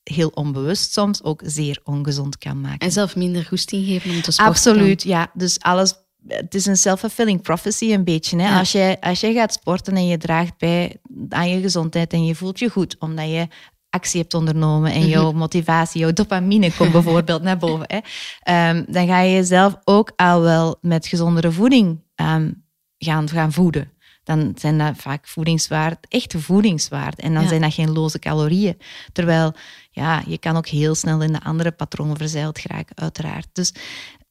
heel 0.02 0.28
onbewust 0.28 0.92
soms 0.92 1.22
ook 1.22 1.42
zeer 1.44 1.80
ongezond 1.84 2.38
kan 2.38 2.60
maken. 2.60 2.78
En 2.78 2.92
zelf 2.92 3.16
minder 3.16 3.44
goesting 3.44 3.86
geven 3.86 4.10
om 4.10 4.22
te 4.22 4.30
sporten. 4.30 4.54
Absoluut, 4.54 5.02
ja. 5.02 5.30
Dus 5.34 5.60
alles, 5.60 5.94
het 6.26 6.54
is 6.54 6.66
een 6.66 6.76
self-fulfilling 6.76 7.42
prophecy 7.42 7.92
een 7.92 8.04
beetje. 8.04 8.40
Hè? 8.40 8.58
Als, 8.58 8.72
je, 8.72 8.96
als 9.00 9.20
je 9.20 9.32
gaat 9.32 9.52
sporten 9.52 9.96
en 9.96 10.06
je 10.06 10.18
draagt 10.18 10.58
bij 10.58 10.96
aan 11.28 11.48
je 11.48 11.60
gezondheid 11.60 12.12
en 12.12 12.24
je 12.24 12.34
voelt 12.34 12.58
je 12.58 12.68
goed, 12.68 12.96
omdat 12.98 13.28
je 13.28 13.48
actie 13.90 14.20
hebt 14.20 14.34
ondernomen 14.34 14.92
en 14.92 15.08
jouw 15.08 15.28
mhm. 15.28 15.38
motivatie, 15.38 16.00
jouw 16.00 16.12
dopamine 16.12 16.72
komt 16.72 16.92
bijvoorbeeld 16.92 17.42
naar 17.42 17.56
boven, 17.56 17.86
hè, 17.86 18.70
um, 18.70 18.84
dan 18.88 19.06
ga 19.06 19.20
je 19.20 19.32
jezelf 19.32 19.76
ook 19.84 20.12
al 20.16 20.40
wel 20.40 20.78
met 20.80 21.06
gezondere 21.06 21.52
voeding 21.52 22.00
um, 22.16 22.64
gaan, 23.04 23.28
gaan 23.28 23.52
voeden. 23.52 23.92
Dan 24.24 24.52
zijn 24.56 24.78
dat 24.78 24.96
vaak 24.96 25.28
voedingswaarde, 25.28 25.98
echte 26.08 26.40
voedingswaarde. 26.40 27.22
En 27.22 27.34
dan 27.34 27.48
zijn 27.48 27.60
dat 27.60 27.74
geen 27.74 27.92
loze 27.92 28.18
calorieën. 28.18 28.78
Terwijl, 29.12 29.54
ja, 29.90 30.22
je 30.26 30.38
kan 30.38 30.56
ook 30.56 30.66
heel 30.66 30.94
snel 30.94 31.22
in 31.22 31.32
de 31.32 31.42
andere 31.42 31.70
patronen 31.70 32.16
verzeild 32.16 32.58
geraken, 32.58 32.96
uiteraard. 32.96 33.48
Dus 33.52 33.72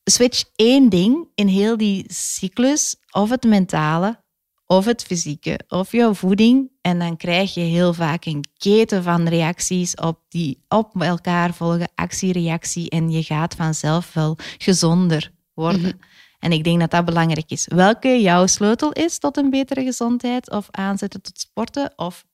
switch 0.03 0.43
één 0.55 0.89
ding 0.89 1.27
in 1.35 1.47
heel 1.47 1.77
die 1.77 2.05
cyclus, 2.07 2.95
of 3.11 3.29
het 3.29 3.43
mentale, 3.43 4.23
of 4.65 4.85
het 4.85 5.03
fysieke, 5.03 5.59
of 5.67 5.91
jouw 5.91 6.13
voeding. 6.13 6.71
En 6.81 6.99
dan 6.99 7.17
krijg 7.17 7.53
je 7.53 7.61
heel 7.61 7.93
vaak 7.93 8.25
een 8.25 8.45
keten 8.57 9.03
van 9.03 9.27
reacties 9.27 9.95
op 9.95 10.19
die 10.27 10.63
op 10.67 11.01
elkaar 11.01 11.53
volgen, 11.53 11.91
actie-reactie. 11.95 12.89
En 12.89 13.09
je 13.09 13.23
gaat 13.23 13.55
vanzelf 13.55 14.13
wel 14.13 14.37
gezonder 14.57 15.31
worden. 15.53 15.81
Mhm. 15.81 16.08
En 16.39 16.51
ik 16.51 16.63
denk 16.63 16.79
dat 16.79 16.91
dat 16.91 17.05
belangrijk 17.05 17.51
is. 17.51 17.67
Welke 17.67 18.21
jouw 18.21 18.47
sleutel 18.47 18.91
is 18.91 19.19
tot 19.19 19.37
een 19.37 19.49
betere 19.49 19.83
gezondheid 19.83 20.51
of 20.51 20.67
aanzetten 20.71 21.21
tot 21.21 21.39
sporten 21.39 21.93
of 21.95 22.25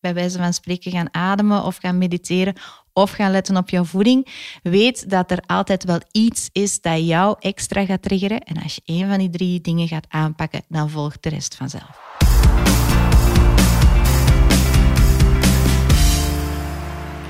bij 0.00 0.14
wijze 0.14 0.38
van 0.38 0.52
spreken 0.52 0.92
gaan 0.92 1.14
ademen 1.14 1.64
of 1.64 1.76
gaan 1.76 1.98
mediteren 1.98 2.54
of 2.92 3.10
gaan 3.10 3.30
letten 3.30 3.56
op 3.56 3.68
jouw 3.70 3.84
voeding, 3.84 4.28
weet 4.62 5.10
dat 5.10 5.30
er 5.30 5.42
altijd 5.46 5.84
wel 5.84 6.00
iets 6.10 6.48
is 6.52 6.80
dat 6.80 7.06
jou 7.06 7.36
extra 7.40 7.84
gaat 7.84 8.02
triggeren. 8.02 8.40
En 8.40 8.62
als 8.62 8.74
je 8.74 8.80
een 8.84 9.08
van 9.08 9.18
die 9.18 9.30
drie 9.30 9.60
dingen 9.60 9.88
gaat 9.88 10.06
aanpakken, 10.08 10.62
dan 10.68 10.90
volgt 10.90 11.22
de 11.22 11.28
rest 11.28 11.54
vanzelf. 11.54 12.02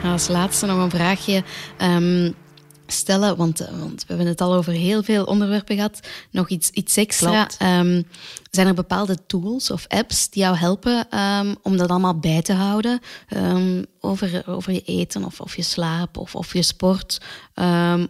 Als 0.04 0.28
laatste 0.28 0.66
nog 0.66 0.78
een 0.78 0.90
vraagje. 0.90 1.44
Ehm, 1.76 2.30
stellen, 2.94 3.36
want, 3.36 3.60
eh, 3.60 3.78
want, 3.78 4.00
we 4.00 4.06
hebben 4.06 4.26
het 4.26 4.40
al 4.40 4.54
over 4.54 4.72
heel 4.72 5.02
veel 5.02 5.24
onderwerpen 5.24 5.76
gehad. 5.76 6.00
Nog 6.30 6.48
iets, 6.48 6.70
iets 6.70 6.96
extra. 6.96 7.48
Um, 7.62 8.06
zijn 8.50 8.66
er 8.66 8.74
bepaalde 8.74 9.26
tools 9.26 9.70
of 9.70 9.84
apps 9.88 10.30
die 10.30 10.42
jou 10.42 10.56
helpen 10.56 11.18
um, 11.18 11.56
om 11.62 11.76
dat 11.76 11.90
allemaal 11.90 12.18
bij 12.18 12.42
te 12.42 12.52
houden? 12.52 13.00
Um, 13.36 13.84
over, 14.00 14.42
over 14.46 14.72
je 14.72 14.82
eten 14.82 15.24
of, 15.24 15.40
of 15.40 15.56
je 15.56 15.62
slaap 15.62 16.16
of, 16.16 16.34
of 16.34 16.52
je 16.52 16.62
sport? 16.62 17.20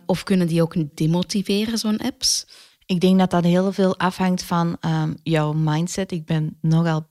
of 0.07 0.23
kunnen 0.23 0.47
die 0.47 0.63
ook 0.63 0.75
demotiveren, 0.95 1.79
zo'n 1.79 1.99
apps? 1.99 2.47
Ik 2.87 3.01
denk 3.01 3.19
dat 3.19 3.31
dat 3.31 3.45
heel 3.45 3.73
veel 3.73 3.99
afhangt 3.99 4.43
van 4.43 4.77
jouw 5.23 5.53
mindset. 5.53 6.13
Ik 6.13 6.27
ben 6.27 6.57
nogal 6.61 7.07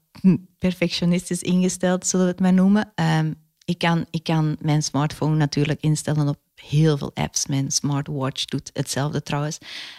perfectionistisch 0.57 1.41
ingesteld, 1.41 2.07
zullen 2.07 2.25
we 2.25 2.31
het 2.31 2.41
maar 2.41 2.53
noemen. 2.53 2.93
ik, 3.65 3.77
kan, 3.77 4.05
ik 4.11 4.23
kan 4.23 4.55
mijn 4.59 4.83
smartphone 4.83 5.35
natuurlijk 5.35 5.81
instellen 5.81 6.27
op 6.27 6.42
heel 6.69 6.97
veel 6.97 7.11
apps. 7.13 7.45
Mijn 7.45 7.71
smartwatch 7.71 8.45
doet 8.45 8.69
hetzelfde 8.73 9.23
trouwens. 9.23 9.57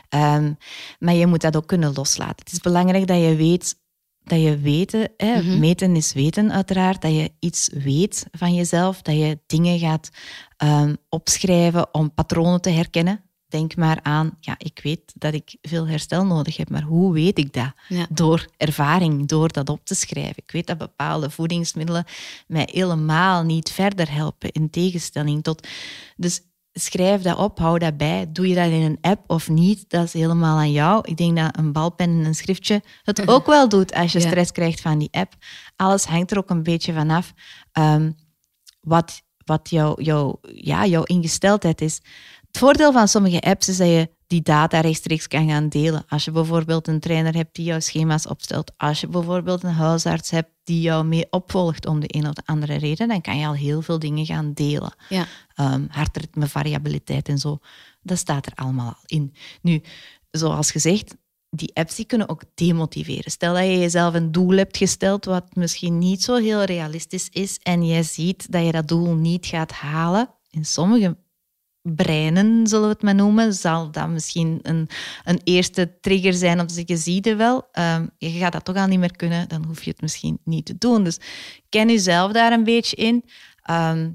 Ehm, 0.08 0.52
maar 0.98 1.14
je 1.14 1.26
moet 1.26 1.40
dat 1.40 1.56
ook 1.56 1.66
kunnen 1.66 1.92
loslaten. 1.94 2.44
Het 2.44 2.52
is 2.52 2.60
belangrijk 2.60 3.06
dat 3.06 3.20
je 3.20 3.36
weet 3.36 3.82
dat 4.24 4.40
je 4.40 4.58
weten, 4.58 5.12
hè, 5.16 5.42
mhm. 5.42 5.58
meten 5.58 5.96
is 5.96 6.12
weten 6.12 6.52
uiteraard, 6.52 7.02
dat 7.02 7.12
je 7.12 7.32
iets 7.38 7.70
weet 7.72 8.26
van 8.32 8.54
jezelf, 8.54 9.02
dat 9.02 9.14
je 9.14 9.38
dingen 9.46 9.78
gaat 9.78 10.10
um, 10.64 10.96
opschrijven 11.08 11.94
om 11.94 12.14
patronen 12.14 12.60
te 12.60 12.70
herkennen. 12.70 13.22
Denk 13.48 13.76
maar 13.76 13.98
aan, 14.02 14.36
ja, 14.40 14.54
ik 14.58 14.80
weet 14.82 15.12
dat 15.14 15.34
ik 15.34 15.56
veel 15.62 15.88
herstel 15.88 16.26
nodig 16.26 16.56
heb, 16.56 16.70
maar 16.70 16.82
hoe 16.82 17.12
weet 17.12 17.38
ik 17.38 17.52
dat? 17.52 17.72
Door 18.10 18.46
ervaring, 18.56 19.28
door 19.28 19.52
dat 19.52 19.68
op 19.68 19.84
te 19.84 19.94
schrijven. 19.94 20.42
Ik 20.46 20.50
weet 20.50 20.66
dat 20.66 20.78
bepaalde 20.78 21.30
voedingsmiddelen 21.30 22.04
mij 22.46 22.68
helemaal 22.72 23.42
niet 23.42 23.70
verder 23.70 24.12
helpen, 24.12 24.52
in 24.52 24.70
tegenstelling 24.70 25.42
tot. 25.42 25.66
Dus 26.16 26.40
schrijf 26.74 27.22
dat 27.22 27.38
op, 27.38 27.58
hou 27.58 27.78
dat 27.78 27.96
bij. 27.96 28.26
Doe 28.28 28.48
je 28.48 28.54
dat 28.54 28.70
in 28.70 28.82
een 28.82 28.98
app 29.00 29.30
of 29.30 29.48
niet, 29.48 29.84
dat 29.88 30.04
is 30.04 30.12
helemaal 30.12 30.56
aan 30.56 30.72
jou. 30.72 31.00
Ik 31.04 31.16
denk 31.16 31.36
dat 31.36 31.58
een 31.58 31.72
balpen 31.72 32.06
en 32.06 32.24
een 32.24 32.34
schriftje 32.34 32.82
het 33.02 33.28
ook 33.28 33.46
wel 33.46 33.68
doet 33.68 33.94
als 33.94 34.12
je 34.12 34.20
stress 34.20 34.52
krijgt 34.52 34.80
van 34.80 34.98
die 34.98 35.08
app. 35.10 35.34
Alles 35.76 36.04
hangt 36.04 36.30
er 36.30 36.38
ook 36.38 36.50
een 36.50 36.62
beetje 36.62 36.92
vanaf 36.92 37.32
um, 37.72 38.16
wat, 38.80 39.22
wat 39.44 39.70
jouw 39.70 39.94
jou, 40.00 40.36
ja, 40.54 40.86
jouw 40.86 41.02
ingesteldheid 41.02 41.80
is. 41.80 42.00
Het 42.46 42.58
voordeel 42.58 42.92
van 42.92 43.08
sommige 43.08 43.40
apps 43.40 43.68
is 43.68 43.76
dat 43.76 43.88
je 43.88 44.08
die 44.34 44.42
data 44.42 44.80
rechtstreeks 44.80 45.28
kan 45.28 45.48
gaan 45.48 45.68
delen. 45.68 46.04
Als 46.08 46.24
je 46.24 46.30
bijvoorbeeld 46.30 46.88
een 46.88 47.00
trainer 47.00 47.34
hebt 47.34 47.54
die 47.54 47.64
jouw 47.64 47.80
schema's 47.80 48.26
opstelt, 48.26 48.72
als 48.76 49.00
je 49.00 49.06
bijvoorbeeld 49.06 49.62
een 49.62 49.72
huisarts 49.72 50.30
hebt 50.30 50.50
die 50.64 50.80
jou 50.80 51.04
mee 51.04 51.26
opvolgt 51.30 51.86
om 51.86 52.00
de 52.00 52.16
een 52.16 52.26
of 52.26 52.32
de 52.32 52.42
andere 52.44 52.76
reden, 52.76 53.08
dan 53.08 53.20
kan 53.20 53.38
je 53.38 53.46
al 53.46 53.54
heel 53.54 53.82
veel 53.82 53.98
dingen 53.98 54.26
gaan 54.26 54.52
delen. 54.52 54.94
Ja. 55.08 55.26
Um, 55.56 55.86
hartritme, 55.90 56.46
variabiliteit 56.46 57.28
en 57.28 57.38
zo. 57.38 57.58
Dat 58.02 58.18
staat 58.18 58.46
er 58.46 58.52
allemaal 58.54 58.88
al 58.88 59.02
in. 59.06 59.34
Nu, 59.62 59.82
zoals 60.30 60.70
gezegd, 60.70 61.16
die 61.50 61.74
apps 61.74 61.94
die 61.94 62.04
kunnen 62.04 62.28
ook 62.28 62.42
demotiveren. 62.54 63.30
Stel 63.30 63.54
dat 63.54 63.62
je 63.62 63.78
jezelf 63.78 64.14
een 64.14 64.32
doel 64.32 64.56
hebt 64.56 64.76
gesteld 64.76 65.24
wat 65.24 65.54
misschien 65.56 65.98
niet 65.98 66.22
zo 66.22 66.36
heel 66.36 66.62
realistisch 66.62 67.28
is 67.28 67.58
en 67.62 67.86
je 67.86 68.02
ziet 68.02 68.52
dat 68.52 68.64
je 68.64 68.72
dat 68.72 68.88
doel 68.88 69.14
niet 69.14 69.46
gaat 69.46 69.72
halen. 69.72 70.30
In 70.50 70.64
sommige 70.64 71.16
breinen, 71.92 72.66
zullen 72.66 72.84
we 72.86 72.92
het 72.92 73.02
maar 73.02 73.14
noemen, 73.14 73.54
zal 73.54 73.90
dat 73.90 74.08
misschien 74.08 74.58
een, 74.62 74.88
een 75.24 75.40
eerste 75.44 75.98
trigger 76.00 76.32
zijn 76.32 76.60
om 76.60 76.66
te 76.66 76.74
zeggen, 76.74 76.98
zie 76.98 77.18
je 77.28 77.34
wel, 77.36 77.68
um, 77.72 78.10
je 78.18 78.30
gaat 78.30 78.52
dat 78.52 78.64
toch 78.64 78.76
al 78.76 78.86
niet 78.86 78.98
meer 78.98 79.16
kunnen, 79.16 79.48
dan 79.48 79.64
hoef 79.64 79.82
je 79.82 79.90
het 79.90 80.00
misschien 80.00 80.38
niet 80.44 80.66
te 80.66 80.78
doen. 80.78 81.04
Dus 81.04 81.18
ken 81.68 81.88
jezelf 81.88 82.32
daar 82.32 82.52
een 82.52 82.64
beetje 82.64 82.96
in. 82.96 83.24
Ehm, 83.62 84.10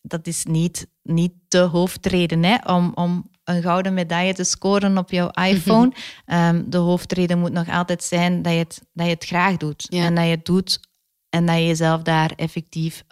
dat 0.00 0.26
is 0.26 0.44
niet, 0.44 0.86
niet 1.02 1.32
de 1.48 1.58
hoofdreden 1.58 2.44
hè, 2.44 2.56
om, 2.72 2.92
om 2.94 3.30
een 3.44 3.62
gouden 3.62 3.94
medaille 3.94 4.34
te 4.34 4.44
scoren 4.44 4.98
op 4.98 5.10
jouw 5.10 5.30
iPhone. 5.50 5.92
um, 6.26 6.70
de 6.70 6.78
hoofdreden 6.78 7.38
moet 7.38 7.52
nog 7.52 7.68
altijd 7.68 8.04
zijn 8.04 8.42
dat 8.42 8.52
je 8.52 8.58
het, 8.58 8.82
dat 8.92 9.06
je 9.06 9.12
het 9.12 9.24
graag 9.24 9.56
doet. 9.56 9.88
En 9.88 10.14
dat 10.14 10.24
je 10.24 10.30
het 10.30 10.44
doet 10.44 10.80
en 11.28 11.46
dat 11.46 11.56
je 11.56 11.66
jezelf 11.66 12.02
daar 12.02 12.32
effectief 12.36 13.04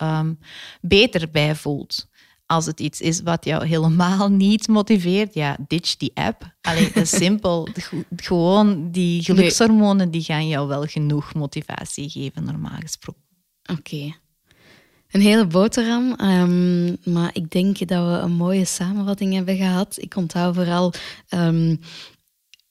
beter 0.81 1.31
bij 1.31 1.55
voelt 1.55 2.13
als 2.55 2.67
het 2.67 2.81
iets 2.81 3.01
is 3.01 3.21
wat 3.23 3.45
jou 3.45 3.67
helemaal 3.67 4.29
niet 4.29 4.69
motiveert, 4.69 5.35
ja, 5.35 5.57
ditch 5.67 5.97
die 5.97 6.11
app. 6.15 6.55
Alleen 6.61 6.91
dat 6.95 7.03
is 7.03 7.17
simpel. 7.25 7.69
Gewoon 8.17 8.91
die 8.91 9.23
gelukshormonen 9.23 10.11
die 10.11 10.23
gaan 10.23 10.49
jou 10.49 10.69
wel 10.69 10.85
genoeg 10.85 11.35
motivatie 11.35 12.11
geven, 12.11 12.45
normaal 12.45 12.79
gesproken. 12.81 13.23
Oké. 13.79 14.15
Een 15.11 15.21
hele 15.21 15.47
boterham, 15.47 16.21
um, 16.21 16.97
maar 17.05 17.31
ik 17.33 17.51
denk 17.51 17.89
dat 17.89 18.07
we 18.07 18.13
een 18.13 18.33
mooie 18.33 18.65
samenvatting 18.65 19.35
hebben 19.35 19.57
gehad. 19.57 19.97
Ik 19.99 20.17
onthoud 20.17 20.55
vooral 20.55 20.93
um, 21.31 21.81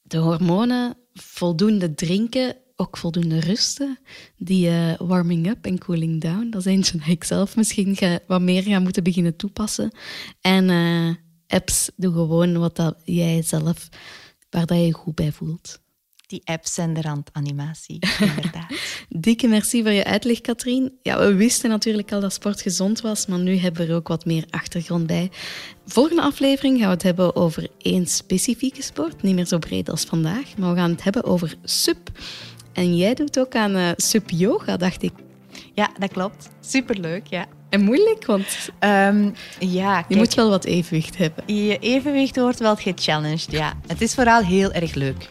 de 0.02 0.18
hormonen, 0.18 0.98
voldoende 1.14 1.96
drinken 1.96 2.56
ook 2.84 2.98
voldoende 2.98 3.40
rusten. 3.40 4.00
Die 4.38 4.70
uh, 4.70 4.94
warming 4.98 5.50
up 5.50 5.66
en 5.66 5.78
cooling 5.78 6.22
down, 6.22 6.50
dat 6.50 6.66
is 6.66 6.72
eentje 6.72 6.98
dat 6.98 7.08
ik 7.08 7.24
zelf 7.24 7.56
misschien 7.56 7.96
ga, 7.96 8.20
wat 8.28 8.42
meer 8.42 8.64
ga 8.64 8.80
moeten 8.80 9.04
beginnen 9.04 9.36
toepassen. 9.36 9.92
En 10.42 10.70
uh, 10.70 11.14
apps, 11.48 11.92
doe 11.96 12.14
gewoon 12.14 12.58
wat 12.58 12.76
dat 12.76 12.96
jij 13.06 13.42
zelf, 13.42 13.90
waar 14.50 14.66
dat 14.66 14.78
je 14.78 14.86
je 14.86 14.94
goed 14.94 15.16
bij 15.16 15.32
voelt. 15.32 15.82
Die 16.28 16.42
apps 16.46 16.74
zijn 16.74 16.94
de 16.94 17.02
randanimatie, 17.02 18.00
inderdaad. 18.30 18.74
Dikke 19.10 19.48
merci 19.48 19.82
voor 19.82 19.92
je 19.92 20.04
uitleg, 20.04 20.42
Katrien. 20.42 20.98
Ja, 21.02 21.20
we 21.20 21.34
wisten 21.34 21.70
natuurlijk 21.70 22.12
al 22.12 22.20
dat 22.20 22.34
sport 22.34 22.62
gezond 22.62 23.02
was, 23.02 23.26
maar 23.26 23.40
nu 23.40 23.58
hebben 23.58 23.86
we 23.86 23.92
er 23.92 23.96
ook 23.96 24.08
wat 24.08 24.26
meer 24.26 24.46
achtergrond 24.50 25.08
bij. 25.08 25.32
Volgende 25.86 26.22
aflevering 26.22 26.78
gaan 26.78 26.88
we 26.88 26.94
het 26.94 27.04
hebben 27.04 27.36
over 27.36 27.68
één 27.78 28.08
specifieke 28.08 28.82
sport, 28.82 29.22
niet 29.22 29.36
meer 29.36 29.46
zo 29.46 29.60
breed 29.60 29.90
als 29.90 30.04
vandaag, 30.04 30.58
maar 30.58 30.74
we 30.74 30.78
gaan 30.78 30.92
het 30.92 31.04
hebben 31.04 31.24
over 31.24 31.56
SUP. 31.64 32.12
En 32.74 32.98
jij 32.98 33.14
doet 33.14 33.40
ook 33.40 33.56
aan 33.56 33.76
uh, 33.78 33.90
sub-yoga, 33.96 34.78
dacht 34.78 35.04
ik. 35.04 35.12
Ja, 35.74 35.90
dat 36.00 36.12
klopt. 36.12 36.50
Superleuk, 36.62 37.28
ja. 37.28 37.46
En 37.70 37.82
moeilijk, 37.82 38.26
want 38.26 38.46
Ehm, 38.80 39.30
ja, 39.60 40.06
je 40.08 40.16
moet 40.16 40.34
wel 40.34 40.50
wat 40.50 40.66
evenwicht 40.66 41.18
hebben. 41.18 41.44
je 41.56 41.78
evenwicht 41.80 42.38
wordt 42.38 42.60
wel 42.60 42.76
gechallenged, 42.76 43.52
ja. 43.52 43.74
Het 43.88 44.02
is 44.02 44.14
vooral 44.14 44.44
heel 44.44 44.72
erg 44.72 44.94
leuk. 44.94 45.30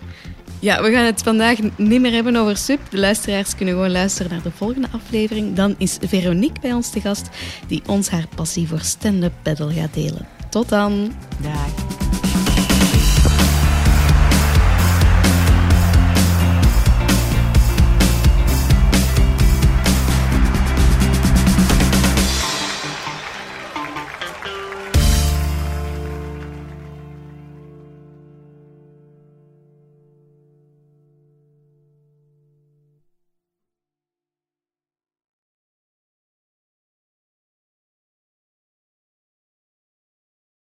Ja, 0.59 0.83
we 0.83 0.91
gaan 0.93 1.05
het 1.05 1.23
vandaag 1.23 1.59
niet 1.77 2.01
meer 2.01 2.13
hebben 2.13 2.37
over 2.37 2.57
SUP. 2.57 2.81
De 2.91 2.99
luisteraars 2.99 3.55
kunnen 3.55 3.75
gewoon 3.75 3.91
luisteren 3.91 4.31
naar 4.33 4.43
de 4.43 4.51
volgende 4.51 4.89
aflevering. 4.93 5.55
Dan 5.55 5.75
is 5.79 5.99
Veronique 6.01 6.61
bij 6.61 6.73
ons 6.73 6.91
te 6.91 7.01
gast, 7.01 7.29
die 7.67 7.83
ons 7.87 8.09
haar 8.09 8.27
passie 8.35 8.69
voor 8.69 8.81
stand-up 8.81 9.33
paddle 9.43 9.73
gaat 9.73 9.95
delen. 9.95 10.27
Tot 10.51 10.69
dan! 10.69 11.13
Dag. 11.43 11.92